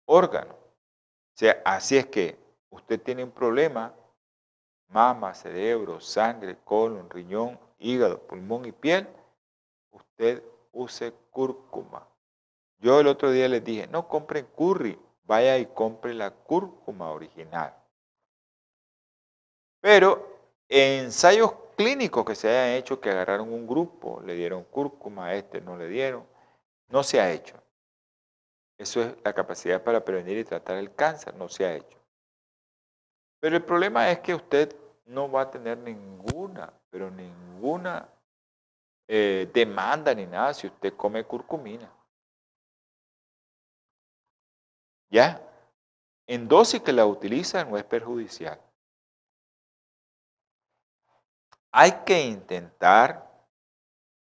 [0.07, 0.55] órganos.
[0.55, 2.39] O sea, así es que
[2.71, 3.93] usted tiene un problema,
[4.87, 9.09] mama, cerebro, sangre, colon, riñón, hígado, pulmón y piel,
[9.91, 12.07] usted use cúrcuma.
[12.79, 17.75] Yo el otro día les dije, no compren curry, vaya y compre la cúrcuma original.
[19.81, 20.25] Pero
[20.69, 25.61] ensayos clínicos que se hayan hecho, que agarraron un grupo, le dieron cúrcuma, a este
[25.61, 26.27] no le dieron,
[26.89, 27.57] no se ha hecho.
[28.79, 31.99] Eso es la capacidad para prevenir y tratar el cáncer, no se ha hecho.
[33.41, 34.75] Pero el problema es que usted
[35.07, 38.09] no va a tener ninguna, pero ninguna
[39.09, 41.93] eh, demanda ni nada si usted come curcumina.
[45.11, 45.41] ¿Ya?
[46.27, 48.61] En dosis que la utiliza no es perjudicial.
[51.73, 53.31] Hay que intentar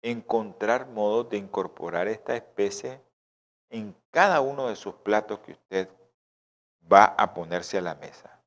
[0.04, 3.02] encontrar modos de incorporar esta especie
[3.70, 5.90] en cada uno de sus platos que usted
[6.92, 8.40] va a ponerse a la mesa.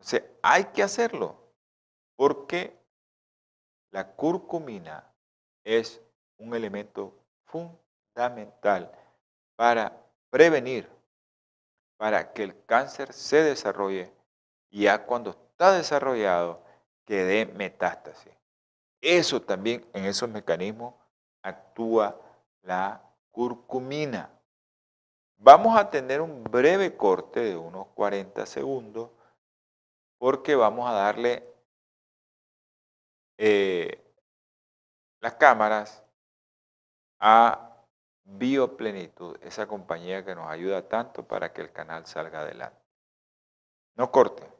[0.00, 1.36] Sea, hay que hacerlo
[2.16, 2.76] porque
[3.92, 5.12] la curcumina
[5.64, 6.00] es
[6.38, 8.90] un elemento fundamental
[9.56, 9.92] para
[10.30, 10.90] prevenir
[11.98, 14.12] para que el cáncer se desarrolle
[14.70, 16.64] y ya cuando está desarrollado
[17.10, 18.32] que dé metástasis.
[19.00, 20.94] Eso también, en esos mecanismos,
[21.42, 22.16] actúa
[22.62, 24.30] la curcumina.
[25.36, 29.10] Vamos a tener un breve corte de unos 40 segundos
[30.18, 31.52] porque vamos a darle
[33.38, 34.00] eh,
[35.18, 36.04] las cámaras
[37.18, 37.76] a
[38.22, 42.80] Bioplenitud, esa compañía que nos ayuda tanto para que el canal salga adelante.
[43.96, 44.59] No corte.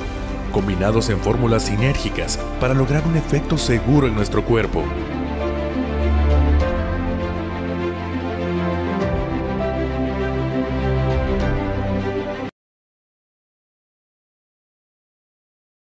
[0.51, 4.83] combinados en fórmulas sinérgicas para lograr un efecto seguro en nuestro cuerpo.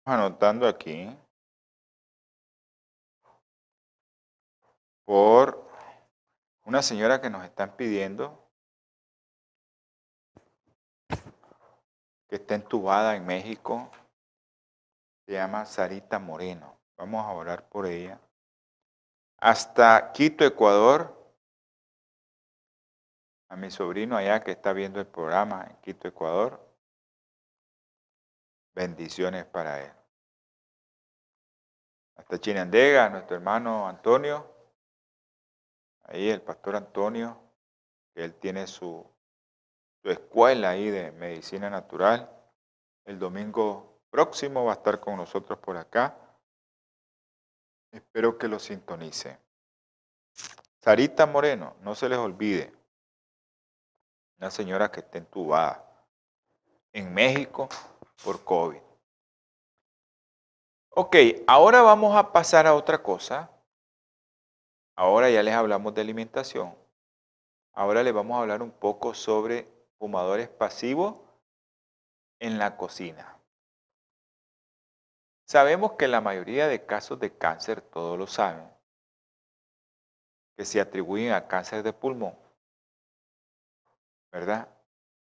[0.05, 1.09] Anotando aquí
[5.05, 5.68] por
[6.64, 8.42] una señora que nos están pidiendo
[12.29, 13.90] que está entubada en México,
[15.26, 16.80] se llama Sarita Moreno.
[16.96, 18.20] Vamos a orar por ella.
[19.38, 21.18] Hasta Quito, Ecuador,
[23.48, 26.61] a mi sobrino allá que está viendo el programa en Quito, Ecuador.
[28.74, 29.92] Bendiciones para él.
[32.16, 34.50] Hasta Chinandega, nuestro hermano Antonio.
[36.04, 37.38] Ahí el pastor Antonio,
[38.14, 39.12] él tiene su
[40.02, 42.28] su escuela ahí de medicina natural.
[43.04, 46.14] El domingo próximo va a estar con nosotros por acá.
[47.90, 49.38] Espero que lo sintonice.
[50.81, 52.72] Sarita Moreno, no se les olvide.
[54.38, 56.07] Una señora que está entubada
[56.92, 57.68] en México
[58.22, 58.81] por COVID.
[60.90, 63.51] Ok, ahora vamos a pasar a otra cosa.
[64.94, 66.77] Ahora ya les hablamos de alimentación.
[67.72, 69.66] Ahora les vamos a hablar un poco sobre
[69.98, 71.16] fumadores pasivos
[72.40, 73.41] en la cocina.
[75.44, 78.68] Sabemos que la mayoría de casos de cáncer, todos lo saben,
[80.57, 82.37] que se atribuyen a cáncer de pulmón.
[84.31, 84.68] ¿Verdad?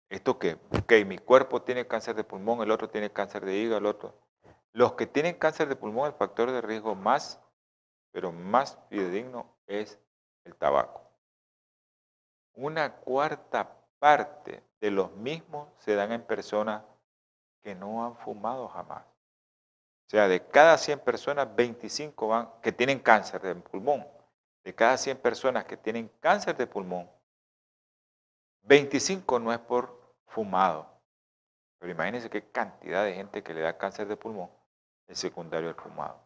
[0.10, 3.77] Esto que, ok, mi cuerpo tiene cáncer de pulmón, el otro tiene cáncer de hígado,
[3.77, 4.13] el otro.
[4.73, 7.39] Los que tienen cáncer de pulmón, el factor de riesgo más,
[8.12, 9.99] pero más fidedigno es
[10.45, 11.01] el tabaco.
[12.53, 16.84] Una cuarta parte de los mismos se dan en personas
[17.62, 19.03] que no han fumado jamás.
[20.09, 24.07] O sea, de cada 100 personas, 25 van, que tienen cáncer de pulmón.
[24.63, 27.07] De cada 100 personas que tienen cáncer de pulmón,
[28.63, 30.91] 25 no es por fumado.
[31.77, 34.49] Pero imagínense qué cantidad de gente que le da cáncer de pulmón
[35.07, 36.19] es secundario al fumado.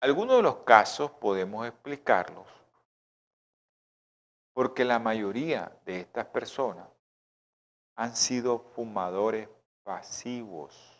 [0.00, 2.46] Algunos de los casos podemos explicarlos
[4.52, 6.86] porque la mayoría de estas personas
[7.96, 9.48] han sido fumadores
[9.82, 10.91] pasivos.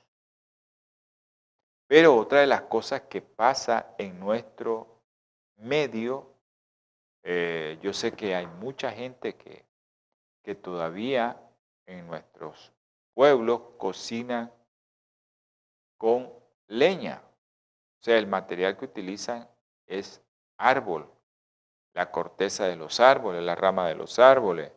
[1.92, 5.02] Pero otra de las cosas que pasa en nuestro
[5.56, 6.32] medio,
[7.22, 9.66] eh, yo sé que hay mucha gente que,
[10.42, 11.38] que todavía
[11.84, 12.72] en nuestros
[13.12, 14.50] pueblos cocina
[15.98, 16.32] con
[16.66, 17.20] leña.
[18.00, 19.46] O sea, el material que utilizan
[19.86, 20.22] es
[20.56, 21.12] árbol,
[21.92, 24.72] la corteza de los árboles, la rama de los árboles,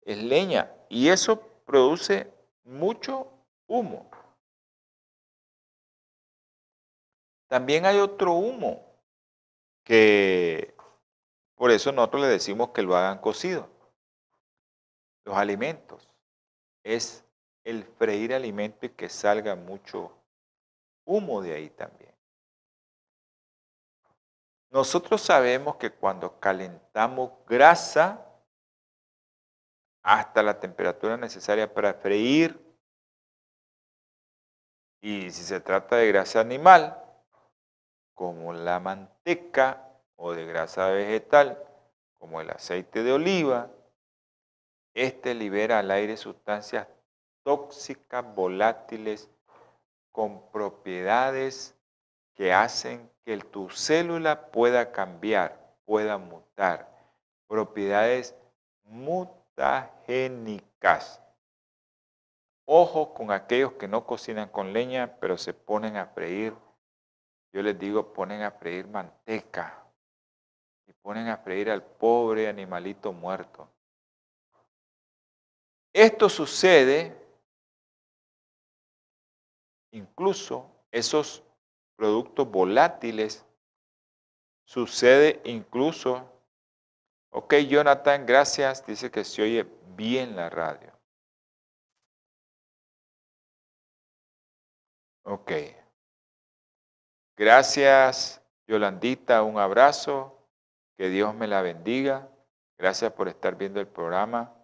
[0.00, 2.32] es leña y eso produce
[2.64, 3.30] mucho
[3.66, 4.10] humo.
[7.48, 8.84] También hay otro humo
[9.84, 10.74] que
[11.54, 13.68] por eso nosotros le decimos que lo hagan cocido.
[15.24, 16.08] Los alimentos
[16.84, 17.24] es
[17.64, 20.12] el freír alimento y que salga mucho
[21.04, 22.14] humo de ahí también.
[24.70, 28.22] Nosotros sabemos que cuando calentamos grasa
[30.02, 32.60] hasta la temperatura necesaria para freír,
[35.00, 37.05] y si se trata de grasa animal,
[38.16, 41.62] como la manteca o de grasa vegetal,
[42.18, 43.70] como el aceite de oliva,
[44.94, 46.88] este libera al aire sustancias
[47.44, 49.28] tóxicas, volátiles,
[50.10, 51.76] con propiedades
[52.34, 56.90] que hacen que tu célula pueda cambiar, pueda mutar.
[57.46, 58.34] Propiedades
[58.84, 61.20] mutagénicas.
[62.64, 66.54] Ojo con aquellos que no cocinan con leña, pero se ponen a freír.
[67.56, 69.82] Yo les digo, ponen a freír manteca
[70.86, 73.66] y ponen a freír al pobre animalito muerto.
[75.90, 77.16] Esto sucede
[79.92, 81.42] incluso esos
[81.96, 83.46] productos volátiles,
[84.66, 86.30] sucede incluso
[87.30, 88.84] Ok, Jonathan, gracias.
[88.84, 90.92] Dice que se oye bien la radio.
[95.24, 95.85] Ok.
[97.36, 99.42] Gracias, Yolandita.
[99.42, 100.32] Un abrazo.
[100.96, 102.28] Que Dios me la bendiga.
[102.78, 104.54] Gracias por estar viendo el programa.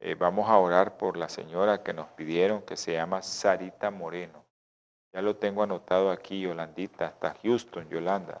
[0.00, 4.44] Eh, vamos a orar por la señora que nos pidieron, que se llama Sarita Moreno.
[5.12, 8.40] Ya lo tengo anotado aquí, Yolandita, hasta Houston, Yolanda.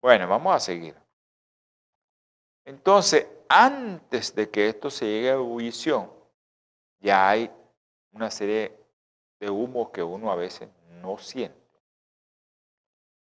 [0.00, 0.96] Bueno, vamos a seguir.
[2.64, 6.10] Entonces, antes de que esto se llegue a ebullición,
[7.00, 7.50] ya hay
[8.12, 8.76] una serie
[9.38, 10.68] de humos que uno a veces
[11.04, 11.62] no siente.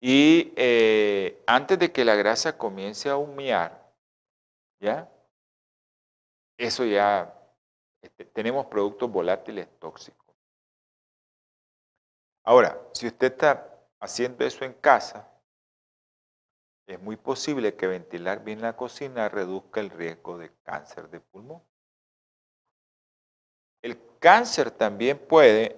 [0.00, 3.92] Y eh, antes de que la grasa comience a humear,
[4.80, 5.10] ¿ya?
[6.58, 7.34] Eso ya,
[8.02, 10.34] este, tenemos productos volátiles tóxicos.
[12.44, 15.28] Ahora, si usted está haciendo eso en casa,
[16.86, 21.62] es muy posible que ventilar bien la cocina reduzca el riesgo de cáncer de pulmón.
[23.82, 25.76] El cáncer también puede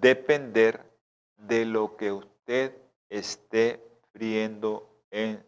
[0.00, 0.90] depender
[1.36, 2.76] de lo que usted
[3.08, 5.44] esté friendo en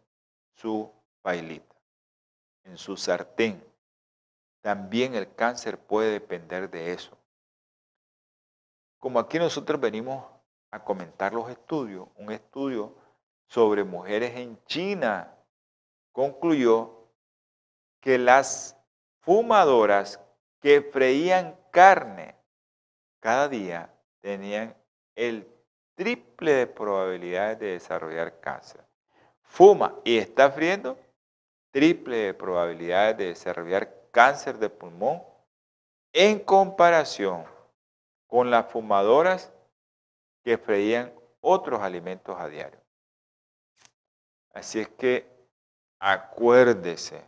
[0.54, 0.90] su
[1.22, 1.74] pailita,
[2.64, 3.64] en su sartén.
[4.60, 7.16] También el cáncer puede depender de eso.
[8.98, 10.24] Como aquí nosotros venimos
[10.70, 12.94] a comentar los estudios, un estudio
[13.46, 15.36] sobre mujeres en China
[16.12, 17.08] concluyó
[18.00, 18.76] que las
[19.20, 20.20] fumadoras
[20.60, 22.36] que freían carne
[23.20, 23.91] cada día
[24.22, 24.74] tenían
[25.14, 25.46] el
[25.94, 28.82] triple de probabilidades de desarrollar cáncer.
[29.42, 30.98] Fuma y está friendo,
[31.70, 35.22] triple de probabilidades de desarrollar cáncer de pulmón
[36.12, 37.44] en comparación
[38.26, 39.52] con las fumadoras
[40.42, 42.80] que freían otros alimentos a diario.
[44.54, 45.28] Así es que
[45.98, 47.22] acuérdese,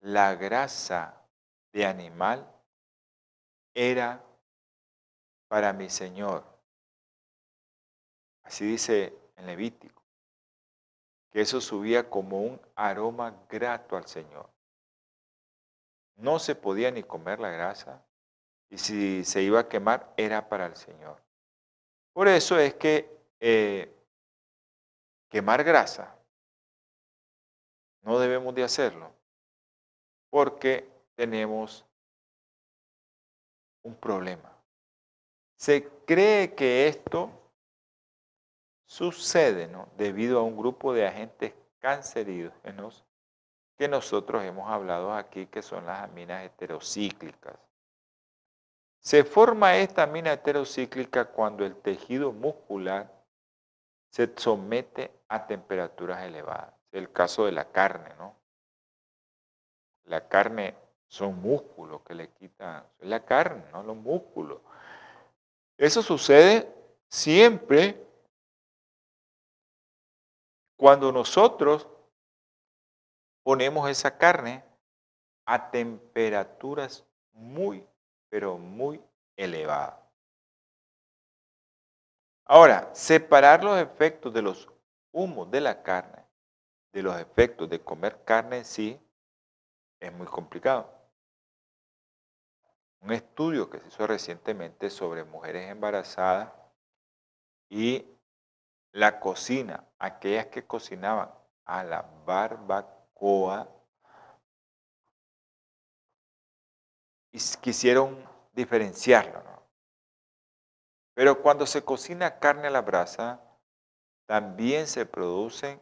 [0.00, 1.20] la grasa
[1.72, 2.46] de animal
[3.74, 4.22] era
[5.48, 6.44] para mi Señor.
[8.42, 10.02] Así dice en Levítico,
[11.30, 14.48] que eso subía como un aroma grato al Señor.
[16.16, 18.04] No se podía ni comer la grasa
[18.70, 21.20] y si se iba a quemar era para el Señor.
[22.12, 23.92] Por eso es que eh,
[25.28, 26.16] quemar grasa
[28.02, 29.12] no debemos de hacerlo
[30.30, 31.84] porque tenemos
[33.82, 34.53] un problema.
[35.64, 37.30] Se cree que esto
[38.84, 39.88] sucede ¿no?
[39.96, 43.02] debido a un grupo de agentes cancerígenos
[43.78, 47.56] que nosotros hemos hablado aquí, que son las aminas heterocíclicas.
[48.98, 53.10] Se forma esta amina heterocíclica cuando el tejido muscular
[54.10, 56.74] se somete a temperaturas elevadas.
[56.92, 58.36] El caso de la carne, ¿no?
[60.04, 60.74] La carne
[61.06, 64.60] son músculos que le quitan, la carne, no los músculos.
[65.76, 66.72] Eso sucede
[67.08, 68.00] siempre
[70.76, 71.88] cuando nosotros
[73.42, 74.64] ponemos esa carne
[75.46, 77.86] a temperaturas muy,
[78.28, 79.02] pero muy
[79.36, 79.98] elevadas.
[82.46, 84.68] Ahora, separar los efectos de los
[85.12, 86.24] humos de la carne
[86.94, 89.00] de los efectos de comer carne en sí
[90.00, 90.93] es muy complicado.
[93.04, 96.50] Un estudio que se hizo recientemente sobre mujeres embarazadas
[97.68, 98.02] y
[98.92, 101.30] la cocina, aquellas que cocinaban
[101.66, 103.68] a la barbacoa,
[107.30, 108.24] y quisieron
[108.54, 109.42] diferenciarlo.
[109.42, 109.62] ¿no?
[111.12, 113.38] Pero cuando se cocina carne a la brasa,
[114.26, 115.78] también se producen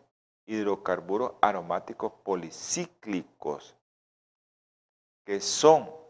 [0.46, 3.76] hidrocarburos aromáticos policíclicos,
[5.24, 6.01] que son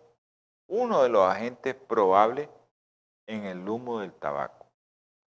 [0.72, 2.48] uno de los agentes probables
[3.26, 4.72] en el humo del tabaco.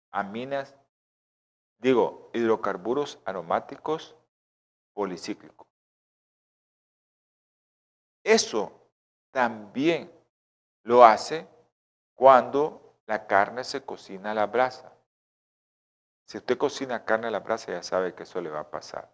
[0.09, 0.73] Aminas,
[1.79, 4.15] digo, hidrocarburos aromáticos
[4.93, 5.67] policíclicos.
[8.23, 8.71] Eso
[9.31, 10.09] también
[10.83, 11.45] lo hace
[12.15, 14.93] cuando la carne se cocina a la brasa.
[16.25, 19.13] Si usted cocina carne a la brasa, ya sabe que eso le va a pasar.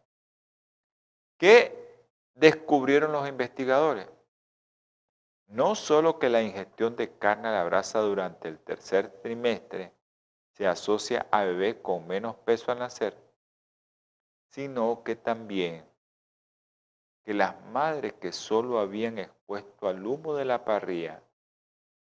[1.40, 2.06] ¿Qué
[2.36, 4.08] descubrieron los investigadores?
[5.50, 9.92] No solo que la ingestión de carne a la brasa durante el tercer trimestre
[10.52, 13.18] se asocia a bebés con menos peso al nacer,
[14.52, 15.84] sino que también
[17.24, 21.24] que las madres que solo habían expuesto al humo de la parrilla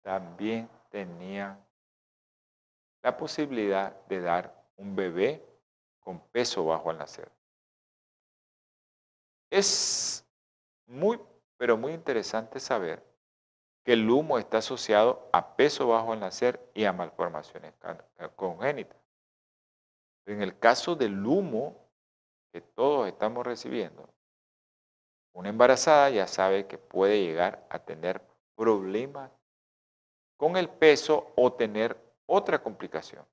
[0.01, 1.63] también tenían
[3.03, 5.45] la posibilidad de dar un bebé
[6.01, 7.31] con peso bajo al nacer.
[9.51, 10.27] Es
[10.87, 11.21] muy,
[11.59, 13.14] pero muy interesante saber
[13.85, 17.74] que el humo está asociado a peso bajo al nacer y a malformaciones
[18.35, 18.99] congénitas.
[20.26, 21.76] En el caso del humo
[22.51, 24.09] que todos estamos recibiendo,
[25.35, 28.22] una embarazada ya sabe que puede llegar a tener
[28.57, 29.30] problemas
[30.39, 33.26] con el peso o tener otra complicación.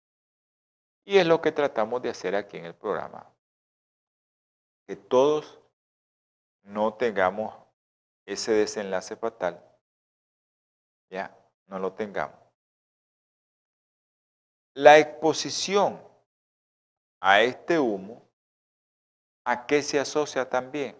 [1.05, 3.25] Y es lo que tratamos de hacer aquí en el programa.
[4.85, 5.59] Que todos
[6.63, 7.55] no tengamos
[8.25, 9.63] ese desenlace fatal,
[11.11, 11.37] ya
[11.67, 12.39] no lo tengamos.
[14.73, 16.01] La exposición
[17.19, 18.25] a este humo,
[19.45, 20.97] ¿a qué se asocia también?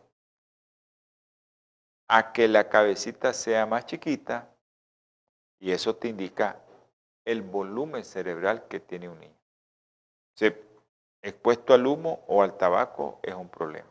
[2.09, 4.53] A que la cabecita sea más chiquita
[5.59, 6.61] y eso te indica
[7.25, 9.39] el volumen cerebral que tiene un niño.
[10.35, 10.53] Si
[11.21, 13.90] expuesto al humo o al tabaco es un problema.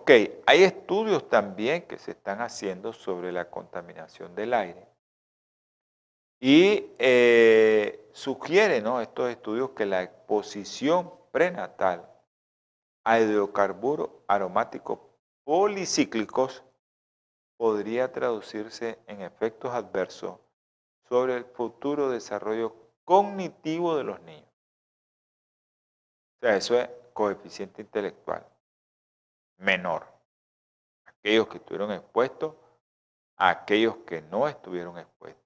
[0.00, 0.12] Ok,
[0.46, 4.86] hay estudios también que se están haciendo sobre la contaminación del aire.
[6.38, 12.08] Y eh, sugieren estos estudios que la exposición prenatal
[13.02, 15.00] a hidrocarburos aromáticos
[15.42, 16.62] policíclicos
[17.56, 20.38] podría traducirse en efectos adversos
[21.08, 22.72] sobre el futuro desarrollo
[23.04, 24.48] cognitivo de los niños.
[26.36, 28.46] O sea, eso es coeficiente intelectual
[29.58, 30.06] menor.
[31.04, 32.54] Aquellos que estuvieron expuestos
[33.36, 35.44] a aquellos que no estuvieron expuestos.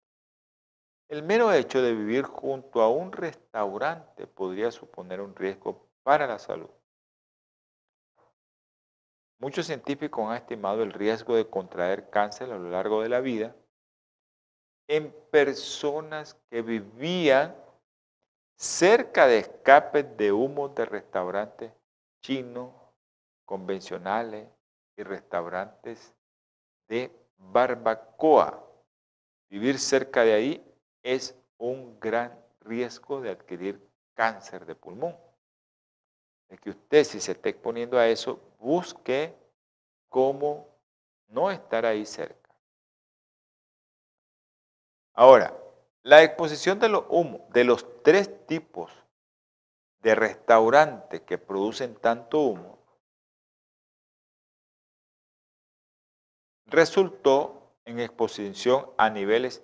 [1.09, 6.39] El mero hecho de vivir junto a un restaurante podría suponer un riesgo para la
[6.39, 6.71] salud.
[9.39, 13.55] Muchos científicos han estimado el riesgo de contraer cáncer a lo largo de la vida
[14.89, 17.57] en personas que vivían
[18.57, 21.73] cerca de escapes de humo de restaurantes
[22.23, 22.73] chinos,
[23.53, 24.49] convencionales
[24.97, 26.15] y restaurantes
[26.89, 28.67] de barbacoa.
[29.51, 35.15] Vivir cerca de ahí es un gran riesgo de adquirir cáncer de pulmón.
[36.49, 39.37] Es que usted, si se está exponiendo a eso, busque
[40.09, 40.67] cómo
[41.29, 42.49] no estar ahí cerca.
[45.13, 45.55] Ahora,
[46.05, 48.91] la exposición de los humos, de los tres tipos
[50.01, 52.82] de restaurantes que producen tanto humo,
[56.73, 59.63] resultó en exposición a niveles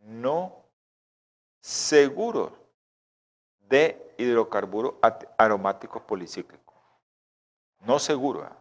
[0.00, 0.64] no
[1.60, 2.52] seguros
[3.60, 4.94] de hidrocarburos
[5.38, 6.74] aromáticos policíclicos.
[7.80, 8.44] No seguros.
[8.44, 8.56] ¿ah?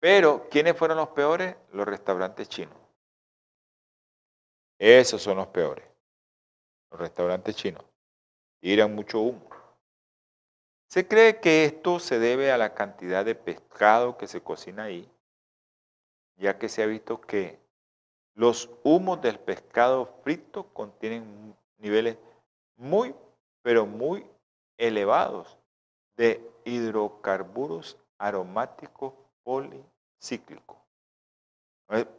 [0.00, 1.56] Pero, ¿quiénes fueron los peores?
[1.72, 2.76] Los restaurantes chinos.
[4.78, 5.84] Esos son los peores.
[6.90, 7.84] Los restaurantes chinos.
[8.60, 9.48] Tiran mucho humo.
[10.88, 15.10] Se cree que esto se debe a la cantidad de pescado que se cocina ahí,
[16.38, 17.58] ya que se ha visto que
[18.34, 22.16] los humos del pescado frito contienen niveles
[22.76, 23.14] muy,
[23.62, 24.24] pero muy
[24.76, 25.58] elevados
[26.16, 29.12] de hidrocarburos aromáticos
[29.42, 30.76] policíclico.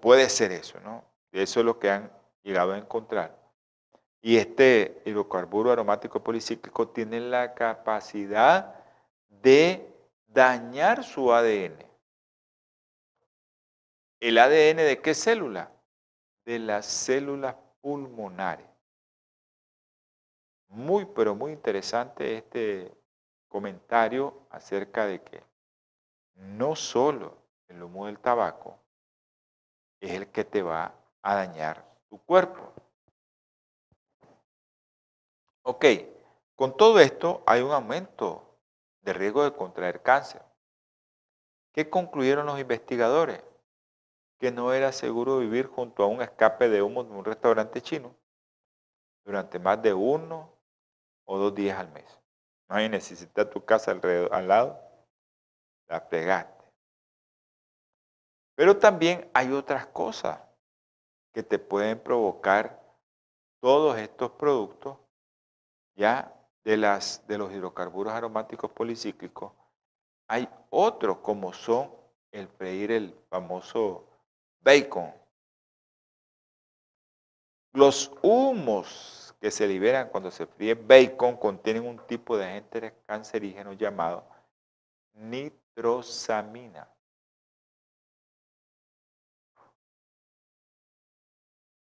[0.02, 1.04] Puede ser eso, ¿no?
[1.32, 2.12] Eso es lo que han
[2.44, 3.38] llegado a encontrar.
[4.22, 8.76] Y este hidrocarburo aromático policíclico tiene la capacidad
[9.30, 9.88] de
[10.28, 11.89] dañar su ADN.
[14.20, 15.72] ¿El ADN de qué célula?
[16.46, 18.68] De las células pulmonares.
[20.68, 22.92] Muy, pero muy interesante este
[23.48, 25.42] comentario acerca de que
[26.36, 28.78] no solo el humo del tabaco
[30.00, 32.74] es el que te va a dañar tu cuerpo.
[35.64, 35.86] Ok,
[36.56, 38.58] con todo esto hay un aumento
[39.02, 40.42] de riesgo de contraer cáncer.
[41.72, 43.42] ¿Qué concluyeron los investigadores?
[44.40, 48.16] Que no era seguro vivir junto a un escape de humo de un restaurante chino
[49.26, 50.52] durante más de uno
[51.26, 52.20] o dos días al mes.
[52.70, 54.80] No hay necesidad tu casa alrededor, al lado
[55.88, 56.64] la pegaste.
[58.56, 60.40] Pero también hay otras cosas
[61.34, 62.82] que te pueden provocar
[63.62, 64.98] todos estos productos
[65.96, 66.34] ya
[66.64, 69.54] de, las, de los hidrocarburos aromáticos policíclicos.
[70.28, 71.92] Hay otros como son
[72.32, 74.09] el freír el famoso
[74.62, 75.14] bacon.
[77.74, 83.74] Los humos que se liberan cuando se fríe bacon contienen un tipo de agente cancerígeno
[83.74, 84.28] llamado
[85.14, 86.88] nit nitrosamina.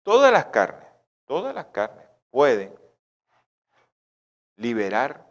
[0.04, 0.90] Todas las carnes,
[1.26, 2.74] todas las carnes pueden
[4.56, 5.26] liberar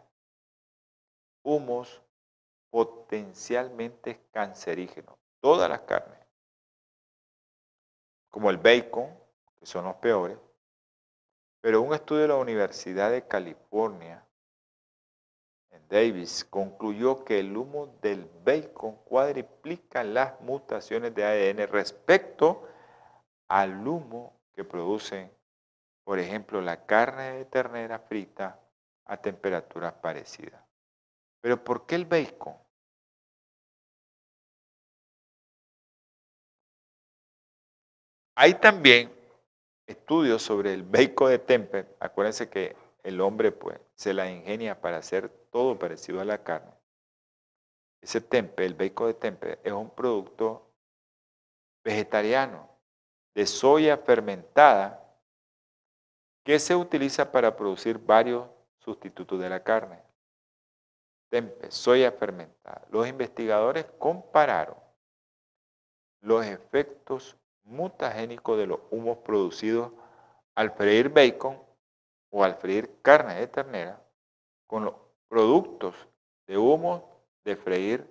[1.43, 2.01] humos
[2.69, 6.19] potencialmente cancerígenos, todas las carnes,
[8.31, 9.07] como el bacon,
[9.59, 10.37] que son los peores,
[11.61, 14.25] pero un estudio de la Universidad de California
[15.69, 22.67] en Davis concluyó que el humo del bacon cuadriplica las mutaciones de ADN respecto
[23.47, 25.31] al humo que producen,
[26.03, 28.59] por ejemplo, la carne de ternera frita
[29.05, 30.63] a temperaturas parecidas.
[31.41, 32.55] Pero ¿por qué el bacon?
[38.41, 39.13] Hay también
[39.85, 41.85] estudios sobre el bacon de tempe.
[41.99, 46.73] Acuérdense que el hombre pues, se la ingenia para hacer todo parecido a la carne.
[48.01, 50.73] Ese tempe, el bacon de tempe, es un producto
[51.83, 52.67] vegetariano
[53.35, 55.07] de soya fermentada
[56.43, 60.01] que se utiliza para producir varios sustitutos de la carne.
[61.29, 62.87] Tempe, soya fermentada.
[62.89, 64.77] Los investigadores compararon
[66.21, 69.91] los efectos mutagénicos de los humos producidos
[70.55, 71.61] al freír bacon
[72.29, 74.01] o al freír carne de ternera
[74.67, 74.95] con los
[75.27, 75.95] productos
[76.47, 77.09] de humo
[77.43, 78.07] de freír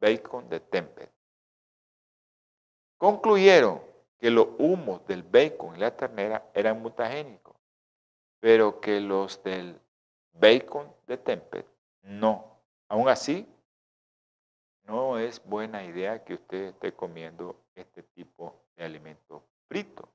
[0.00, 1.10] bacon de tempe.
[2.98, 3.80] Concluyeron
[4.18, 7.56] que los humos del bacon y la ternera eran mutagénicos,
[8.40, 9.80] pero que los del
[10.32, 11.66] bacon de Tempet
[12.02, 12.60] no.
[12.88, 13.46] Aún así,
[14.84, 20.08] no es buena idea que usted esté comiendo este tipo alimento frito.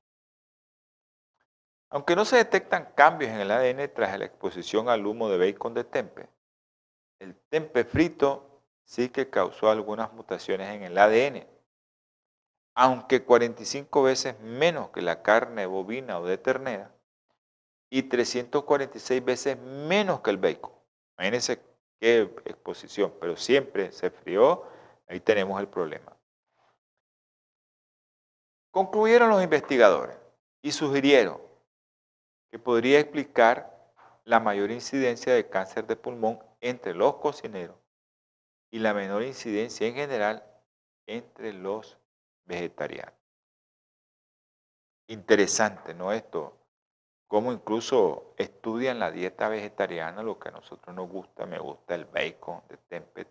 [1.90, 5.74] Aunque no se detectan cambios en el ADN tras la exposición al humo de bacon
[5.74, 6.28] de tempe,
[7.20, 11.48] el tempe frito sí que causó algunas mutaciones en el ADN,
[12.76, 16.92] aunque 45 veces menos que la carne bovina o de ternera
[17.90, 20.72] y 346 veces menos que el bacon.
[21.18, 21.62] Imagínense
[22.00, 24.66] qué exposición, pero siempre se frió,
[25.08, 26.13] ahí tenemos el problema.
[28.74, 30.18] Concluyeron los investigadores
[30.64, 31.40] y sugirieron
[32.50, 33.94] que podría explicar
[34.24, 37.78] la mayor incidencia de cáncer de pulmón entre los cocineros
[38.72, 40.44] y la menor incidencia en general
[41.06, 42.00] entre los
[42.46, 43.14] vegetarianos.
[45.06, 46.12] Interesante, ¿no?
[46.12, 46.58] Esto,
[47.28, 52.06] cómo incluso estudian la dieta vegetariana, lo que a nosotros nos gusta, me gusta el
[52.06, 53.28] bacon de Tempet.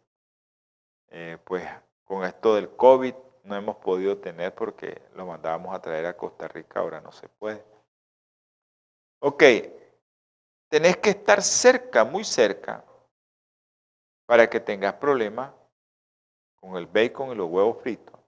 [1.08, 1.68] Eh, pues
[2.04, 3.14] con esto del COVID
[3.44, 7.28] no hemos podido tener porque lo mandábamos a traer a Costa Rica, ahora no se
[7.28, 7.64] puede.
[9.20, 9.42] Ok,
[10.68, 12.84] tenés que estar cerca, muy cerca,
[14.26, 15.52] para que tengas problemas
[16.56, 18.18] con el bacon y los huevos fritos.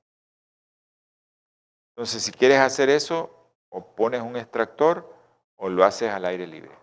[1.90, 3.30] Entonces, si quieres hacer eso,
[3.68, 5.12] o pones un extractor
[5.56, 6.76] o lo haces al aire libre,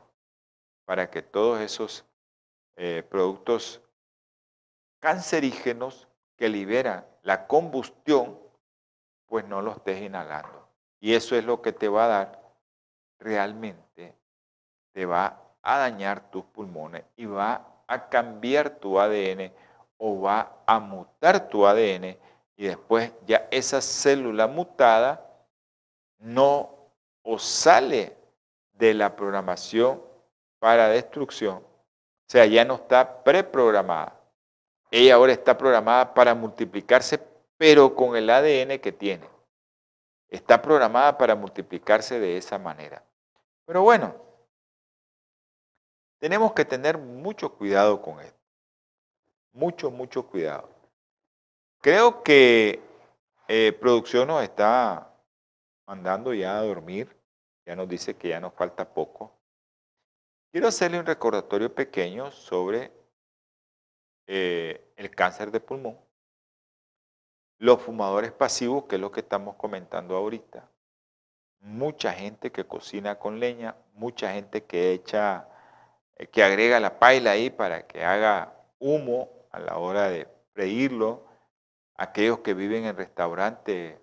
[0.85, 2.05] para que todos esos
[2.77, 3.81] eh, productos
[4.99, 6.07] cancerígenos
[6.37, 8.39] que liberan la combustión,
[9.27, 10.67] pues no los estés inhalando.
[10.99, 12.41] Y eso es lo que te va a dar
[13.19, 14.15] realmente,
[14.91, 19.51] te va a dañar tus pulmones y va a cambiar tu ADN
[19.97, 22.17] o va a mutar tu ADN
[22.55, 25.25] y después ya esa célula mutada
[26.19, 26.69] no
[27.23, 28.17] o sale
[28.73, 30.01] de la programación
[30.59, 34.20] para destrucción, o sea, ya no está preprogramada.
[34.91, 37.17] Ella ahora está programada para multiplicarse,
[37.57, 39.27] pero con el ADN que tiene.
[40.27, 43.03] Está programada para multiplicarse de esa manera.
[43.65, 44.13] Pero bueno,
[46.19, 48.37] tenemos que tener mucho cuidado con esto.
[49.53, 50.69] Mucho, mucho cuidado.
[51.79, 52.81] Creo que
[53.47, 55.15] eh, producción nos está
[55.87, 57.15] mandando ya a dormir.
[57.65, 59.37] Ya nos dice que ya nos falta poco.
[60.51, 62.91] Quiero hacerle un recordatorio pequeño sobre
[64.33, 65.99] eh, el cáncer de pulmón,
[67.57, 70.69] los fumadores pasivos, que es lo que estamos comentando ahorita,
[71.59, 75.49] mucha gente que cocina con leña, mucha gente que echa,
[76.15, 81.25] eh, que agrega la paila ahí para que haga humo a la hora de freírlo,
[81.95, 83.99] aquellos que viven en restaurantes,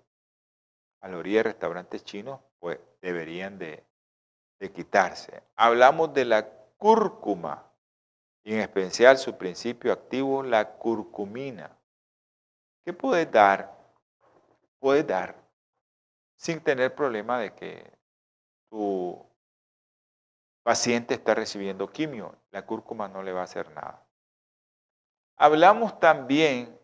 [1.01, 3.83] a la orilla de restaurantes chinos, pues deberían de,
[4.75, 5.43] quitarse.
[5.57, 7.68] Hablamos de la cúrcuma,
[8.45, 11.77] y en especial su principio activo, la curcumina.
[12.85, 13.77] ¿Qué puede dar?
[14.79, 15.37] Puede dar
[16.37, 17.93] sin tener problema de que
[18.71, 19.27] tu
[20.63, 22.37] paciente está recibiendo quimio.
[22.51, 24.07] La cúrcuma no le va a hacer nada.
[25.37, 26.79] Hablamos también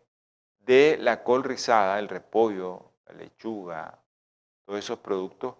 [0.60, 4.02] de la col rizada, el repollo, la lechuga,
[4.64, 5.56] todos esos productos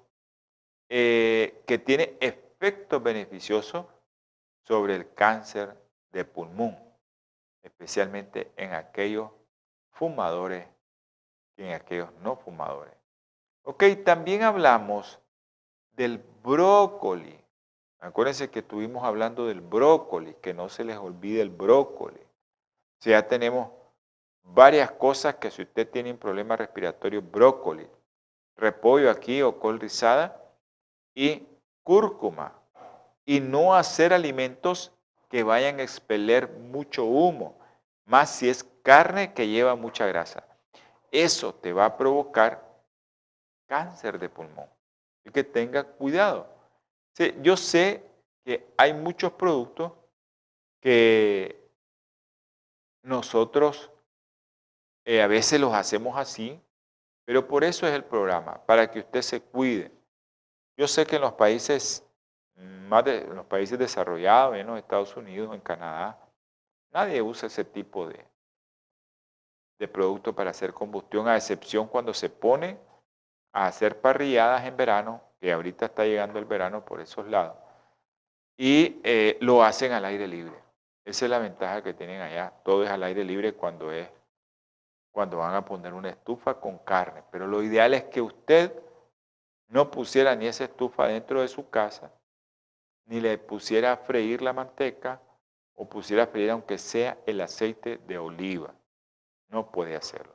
[0.89, 3.87] eh, que tienen efectos beneficiosos
[4.63, 5.84] sobre el cáncer
[6.15, 6.79] de pulmón.
[7.63, 9.31] especialmente en aquellos
[9.91, 10.69] fumadores
[11.57, 12.93] y en aquellos no fumadores.
[13.63, 15.19] Ok, también hablamos
[15.93, 17.41] del brócoli.
[18.01, 22.21] Acuérdense que estuvimos hablando del brócoli, que no se les olvide el brócoli.
[23.01, 23.71] Ya tenemos
[24.43, 27.89] varias cosas que si usted tiene un problema respiratorio, brócoli,
[28.57, 30.39] repollo aquí o col rizada
[31.15, 31.49] y
[31.83, 32.53] cúrcuma.
[33.25, 34.93] Y no hacer alimentos
[35.35, 37.59] que vayan a expeler mucho humo,
[38.05, 40.47] más si es carne que lleva mucha grasa.
[41.11, 42.65] Eso te va a provocar
[43.67, 44.69] cáncer de pulmón.
[45.25, 46.47] Y que tenga cuidado.
[47.43, 48.09] yo sé
[48.45, 49.91] que hay muchos productos
[50.81, 51.69] que
[53.03, 53.91] nosotros
[55.05, 56.63] eh, a veces los hacemos así,
[57.25, 59.91] pero por eso es el programa, para que usted se cuide.
[60.77, 62.05] Yo sé que en los países
[62.57, 66.19] más de los países desarrollados, en los Estados Unidos, en Canadá,
[66.93, 68.25] nadie usa ese tipo de,
[69.79, 72.79] de producto para hacer combustión, a excepción cuando se pone
[73.53, 77.57] a hacer parrilladas en verano, que ahorita está llegando el verano por esos lados,
[78.57, 80.65] y eh, lo hacen al aire libre.
[81.05, 82.53] Esa es la ventaja que tienen allá.
[82.65, 84.09] Todo es al aire libre cuando es
[85.13, 87.23] cuando van a poner una estufa con carne.
[87.31, 88.73] Pero lo ideal es que usted
[89.69, 92.11] no pusiera ni esa estufa dentro de su casa,
[93.07, 95.21] ni le pusiera a freír la manteca
[95.75, 98.75] o pusiera a freír aunque sea el aceite de oliva.
[99.49, 100.35] No puede hacerlo.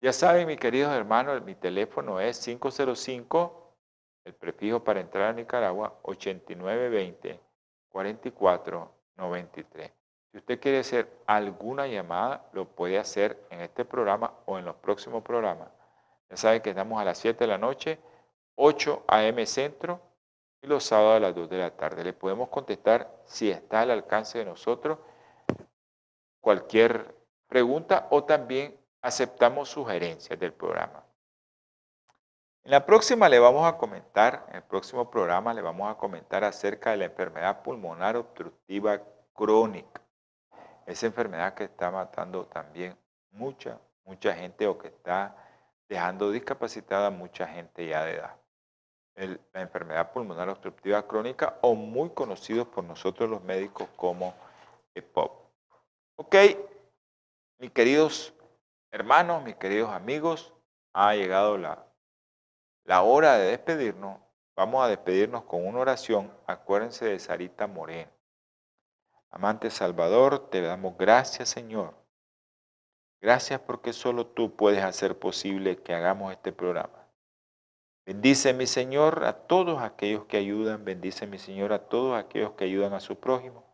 [0.00, 3.74] Ya saben, mis queridos hermanos, mi teléfono es 505,
[4.24, 7.40] el prefijo para entrar a Nicaragua, 8920
[7.88, 9.92] 4493.
[10.30, 14.76] Si usted quiere hacer alguna llamada, lo puede hacer en este programa o en los
[14.76, 15.68] próximos programas.
[16.30, 17.98] Ya saben que estamos a las 7 de la noche,
[18.54, 19.44] 8 a.m.
[19.46, 20.00] Centro
[20.62, 22.04] y los sábados a las 2 de la tarde.
[22.04, 24.98] Le podemos contestar si está al alcance de nosotros
[26.40, 27.14] cualquier
[27.46, 31.04] pregunta o también aceptamos sugerencias del programa.
[32.64, 36.44] En la próxima le vamos a comentar, en el próximo programa le vamos a comentar
[36.44, 39.00] acerca de la enfermedad pulmonar obstructiva
[39.32, 40.02] crónica.
[40.84, 42.96] Esa enfermedad que está matando también
[43.30, 45.36] mucha, mucha gente o que está
[45.88, 48.37] dejando discapacitada a mucha gente ya de edad.
[49.26, 54.34] La enfermedad pulmonar obstructiva crónica o muy conocido por nosotros los médicos como
[54.94, 55.32] EPOP.
[56.16, 56.36] Ok,
[57.58, 58.32] mis queridos
[58.90, 60.52] hermanos, mis queridos amigos,
[60.92, 61.84] ha llegado la,
[62.84, 64.20] la hora de despedirnos.
[64.56, 66.32] Vamos a despedirnos con una oración.
[66.46, 68.10] Acuérdense de Sarita Moreno.
[69.30, 71.94] Amante Salvador, te damos gracias, Señor.
[73.20, 76.97] Gracias porque solo tú puedes hacer posible que hagamos este programa.
[78.08, 80.82] Bendice, mi Señor, a todos aquellos que ayudan.
[80.82, 83.66] Bendice, mi Señor, a todos aquellos que ayudan a su prójimo.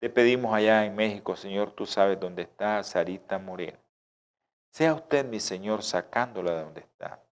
[0.00, 3.76] Te pedimos allá en México, Señor, tú sabes dónde está Sarita Moreno.
[4.70, 7.22] Sea usted, mi Señor, sacándola de donde está.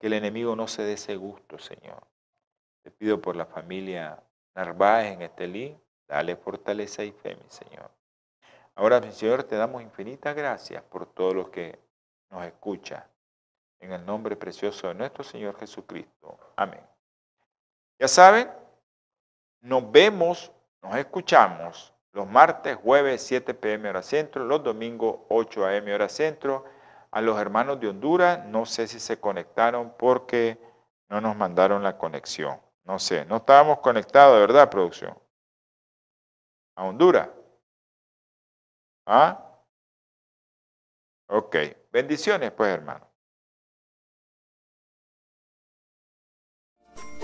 [0.00, 2.02] Que el enemigo no se dé ese gusto, Señor.
[2.82, 4.24] Te pido por la familia
[4.54, 5.78] Narváez en Estelí,
[6.08, 7.90] dale fortaleza y fe, mi Señor.
[8.74, 11.78] Ahora, mi Señor, te damos infinitas gracias por todo lo que
[12.30, 13.10] nos escucha.
[13.80, 16.38] En el nombre precioso de nuestro Señor Jesucristo.
[16.56, 16.80] Amén.
[17.98, 18.50] Ya saben,
[19.60, 20.52] nos vemos
[20.86, 26.64] nos escuchamos los martes, jueves, 7 pm hora centro, los domingos, 8 am hora centro.
[27.10, 30.58] A los hermanos de Honduras, no sé si se conectaron porque
[31.08, 32.60] no nos mandaron la conexión.
[32.84, 35.18] No sé, no estábamos conectados, ¿verdad, producción?
[36.76, 37.28] A Honduras.
[39.06, 39.42] ¿Ah?
[41.28, 41.56] Ok.
[41.90, 43.08] Bendiciones, pues, hermano.